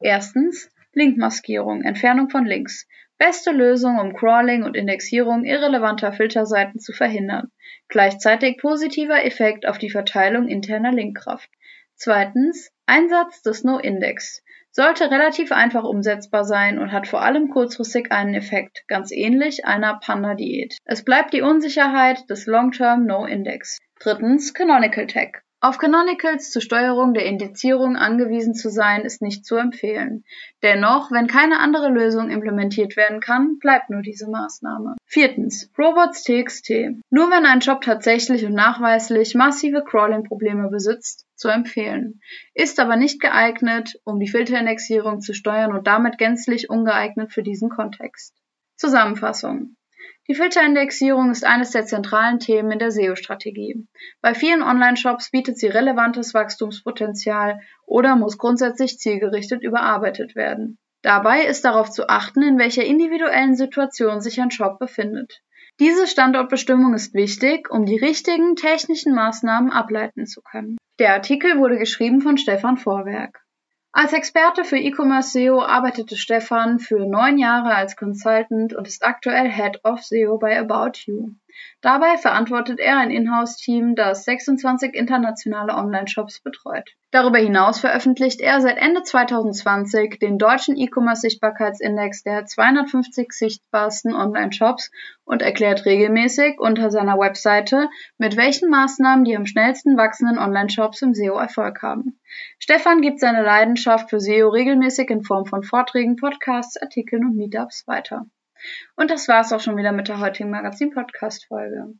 Erstens 0.00 0.70
Linkmaskierung, 0.94 1.82
Entfernung 1.82 2.30
von 2.30 2.46
Links. 2.46 2.88
Beste 3.18 3.52
Lösung, 3.52 3.98
um 3.98 4.14
Crawling 4.14 4.64
und 4.64 4.76
Indexierung 4.76 5.44
irrelevanter 5.44 6.12
Filterseiten 6.12 6.80
zu 6.80 6.92
verhindern. 6.92 7.50
Gleichzeitig 7.88 8.56
positiver 8.56 9.24
Effekt 9.24 9.66
auf 9.68 9.76
die 9.76 9.90
Verteilung 9.90 10.48
interner 10.48 10.90
Linkkraft. 10.90 11.50
Zweitens 11.96 12.70
Einsatz 12.86 13.42
des 13.42 13.64
No-Index 13.64 14.42
sollte 14.70 15.10
relativ 15.10 15.52
einfach 15.52 15.84
umsetzbar 15.84 16.44
sein 16.44 16.78
und 16.78 16.90
hat 16.90 17.06
vor 17.06 17.22
allem 17.22 17.48
kurzfristig 17.48 18.10
einen 18.10 18.34
Effekt, 18.34 18.84
ganz 18.88 19.12
ähnlich 19.12 19.64
einer 19.64 20.00
Panda-Diät. 20.00 20.76
Es 20.84 21.04
bleibt 21.04 21.32
die 21.32 21.42
Unsicherheit 21.42 22.28
des 22.28 22.46
Long-Term 22.46 23.06
No-Index. 23.06 23.78
Drittens 24.00 24.52
Canonical 24.52 25.06
Tag 25.06 25.44
auf 25.64 25.78
Canonicals 25.78 26.50
zur 26.50 26.60
Steuerung 26.60 27.14
der 27.14 27.24
Indizierung 27.24 27.96
angewiesen 27.96 28.54
zu 28.54 28.68
sein, 28.68 29.00
ist 29.00 29.22
nicht 29.22 29.46
zu 29.46 29.56
empfehlen. 29.56 30.24
Dennoch, 30.62 31.10
wenn 31.10 31.26
keine 31.26 31.58
andere 31.58 31.88
Lösung 31.88 32.28
implementiert 32.28 32.98
werden 32.98 33.20
kann, 33.20 33.58
bleibt 33.60 33.88
nur 33.88 34.02
diese 34.02 34.28
Maßnahme. 34.28 34.94
Viertens. 35.06 35.70
Robots.txt. 35.78 36.70
Nur 37.08 37.30
wenn 37.30 37.46
ein 37.46 37.60
Job 37.60 37.80
tatsächlich 37.80 38.44
und 38.44 38.52
nachweislich 38.52 39.34
massive 39.34 39.82
Crawling-Probleme 39.82 40.68
besitzt, 40.68 41.24
zu 41.34 41.48
empfehlen. 41.48 42.20
Ist 42.52 42.78
aber 42.78 42.96
nicht 42.96 43.18
geeignet, 43.22 43.98
um 44.04 44.20
die 44.20 44.28
Filterindexierung 44.28 45.22
zu 45.22 45.32
steuern 45.32 45.72
und 45.72 45.86
damit 45.86 46.18
gänzlich 46.18 46.68
ungeeignet 46.68 47.32
für 47.32 47.42
diesen 47.42 47.70
Kontext. 47.70 48.34
Zusammenfassung. 48.76 49.76
Die 50.26 50.34
Filterindexierung 50.34 51.30
ist 51.30 51.44
eines 51.44 51.72
der 51.72 51.84
zentralen 51.84 52.38
Themen 52.38 52.72
in 52.72 52.78
der 52.78 52.90
SEO-Strategie. 52.90 53.86
Bei 54.22 54.34
vielen 54.34 54.62
Online-Shops 54.62 55.30
bietet 55.30 55.58
sie 55.58 55.66
relevantes 55.66 56.32
Wachstumspotenzial 56.32 57.60
oder 57.84 58.16
muss 58.16 58.38
grundsätzlich 58.38 58.98
zielgerichtet 58.98 59.62
überarbeitet 59.62 60.34
werden. 60.34 60.78
Dabei 61.02 61.44
ist 61.44 61.66
darauf 61.66 61.90
zu 61.90 62.08
achten, 62.08 62.42
in 62.42 62.58
welcher 62.58 62.84
individuellen 62.84 63.54
Situation 63.54 64.22
sich 64.22 64.40
ein 64.40 64.50
Shop 64.50 64.78
befindet. 64.78 65.42
Diese 65.78 66.06
Standortbestimmung 66.06 66.94
ist 66.94 67.12
wichtig, 67.12 67.70
um 67.70 67.84
die 67.84 67.98
richtigen 67.98 68.56
technischen 68.56 69.14
Maßnahmen 69.14 69.70
ableiten 69.70 70.24
zu 70.24 70.40
können. 70.40 70.78
Der 70.98 71.12
Artikel 71.12 71.58
wurde 71.58 71.76
geschrieben 71.76 72.22
von 72.22 72.38
Stefan 72.38 72.78
Vorwerk. 72.78 73.43
Als 73.96 74.12
Experte 74.12 74.64
für 74.64 74.76
E-Commerce 74.76 75.30
SEO 75.30 75.62
arbeitete 75.62 76.16
Stefan 76.16 76.80
für 76.80 77.06
neun 77.06 77.38
Jahre 77.38 77.76
als 77.76 77.94
Consultant 77.94 78.74
und 78.74 78.88
ist 78.88 79.04
aktuell 79.04 79.48
Head 79.48 79.84
of 79.84 80.02
SEO 80.02 80.36
bei 80.36 80.58
About 80.58 80.98
You. 81.06 81.28
Dabei 81.80 82.16
verantwortet 82.16 82.80
er 82.80 82.98
ein 82.98 83.10
Inhouse-Team, 83.10 83.94
das 83.94 84.24
26 84.24 84.94
internationale 84.94 85.74
Online-Shops 85.74 86.40
betreut. 86.40 86.94
Darüber 87.10 87.38
hinaus 87.38 87.78
veröffentlicht 87.78 88.40
er 88.40 88.60
seit 88.60 88.76
Ende 88.76 89.02
2020 89.02 90.18
den 90.18 90.38
deutschen 90.38 90.76
E-Commerce-Sichtbarkeitsindex 90.76 92.24
der 92.24 92.44
250 92.44 93.32
sichtbarsten 93.32 94.14
Online-Shops 94.14 94.90
und 95.24 95.42
erklärt 95.42 95.84
regelmäßig 95.84 96.58
unter 96.58 96.90
seiner 96.90 97.18
Webseite, 97.18 97.88
mit 98.18 98.36
welchen 98.36 98.70
Maßnahmen 98.70 99.24
die 99.24 99.36
am 99.36 99.46
schnellsten 99.46 99.96
wachsenden 99.96 100.38
Online-Shops 100.38 101.02
im 101.02 101.14
SEO 101.14 101.36
Erfolg 101.36 101.82
haben. 101.82 102.18
Stefan 102.58 103.00
gibt 103.00 103.20
seine 103.20 103.42
Leidenschaft 103.42 104.10
für 104.10 104.18
SEO 104.18 104.48
regelmäßig 104.48 105.10
in 105.10 105.22
Form 105.22 105.46
von 105.46 105.62
Vorträgen, 105.62 106.16
Podcasts, 106.16 106.76
Artikeln 106.76 107.24
und 107.26 107.36
Meetups 107.36 107.86
weiter. 107.86 108.26
Und 108.96 109.10
das 109.10 109.28
war's 109.28 109.52
auch 109.52 109.60
schon 109.60 109.76
wieder 109.76 109.92
mit 109.92 110.08
der 110.08 110.20
heutigen 110.20 110.50
Magazin-Podcast-Folge. 110.50 111.94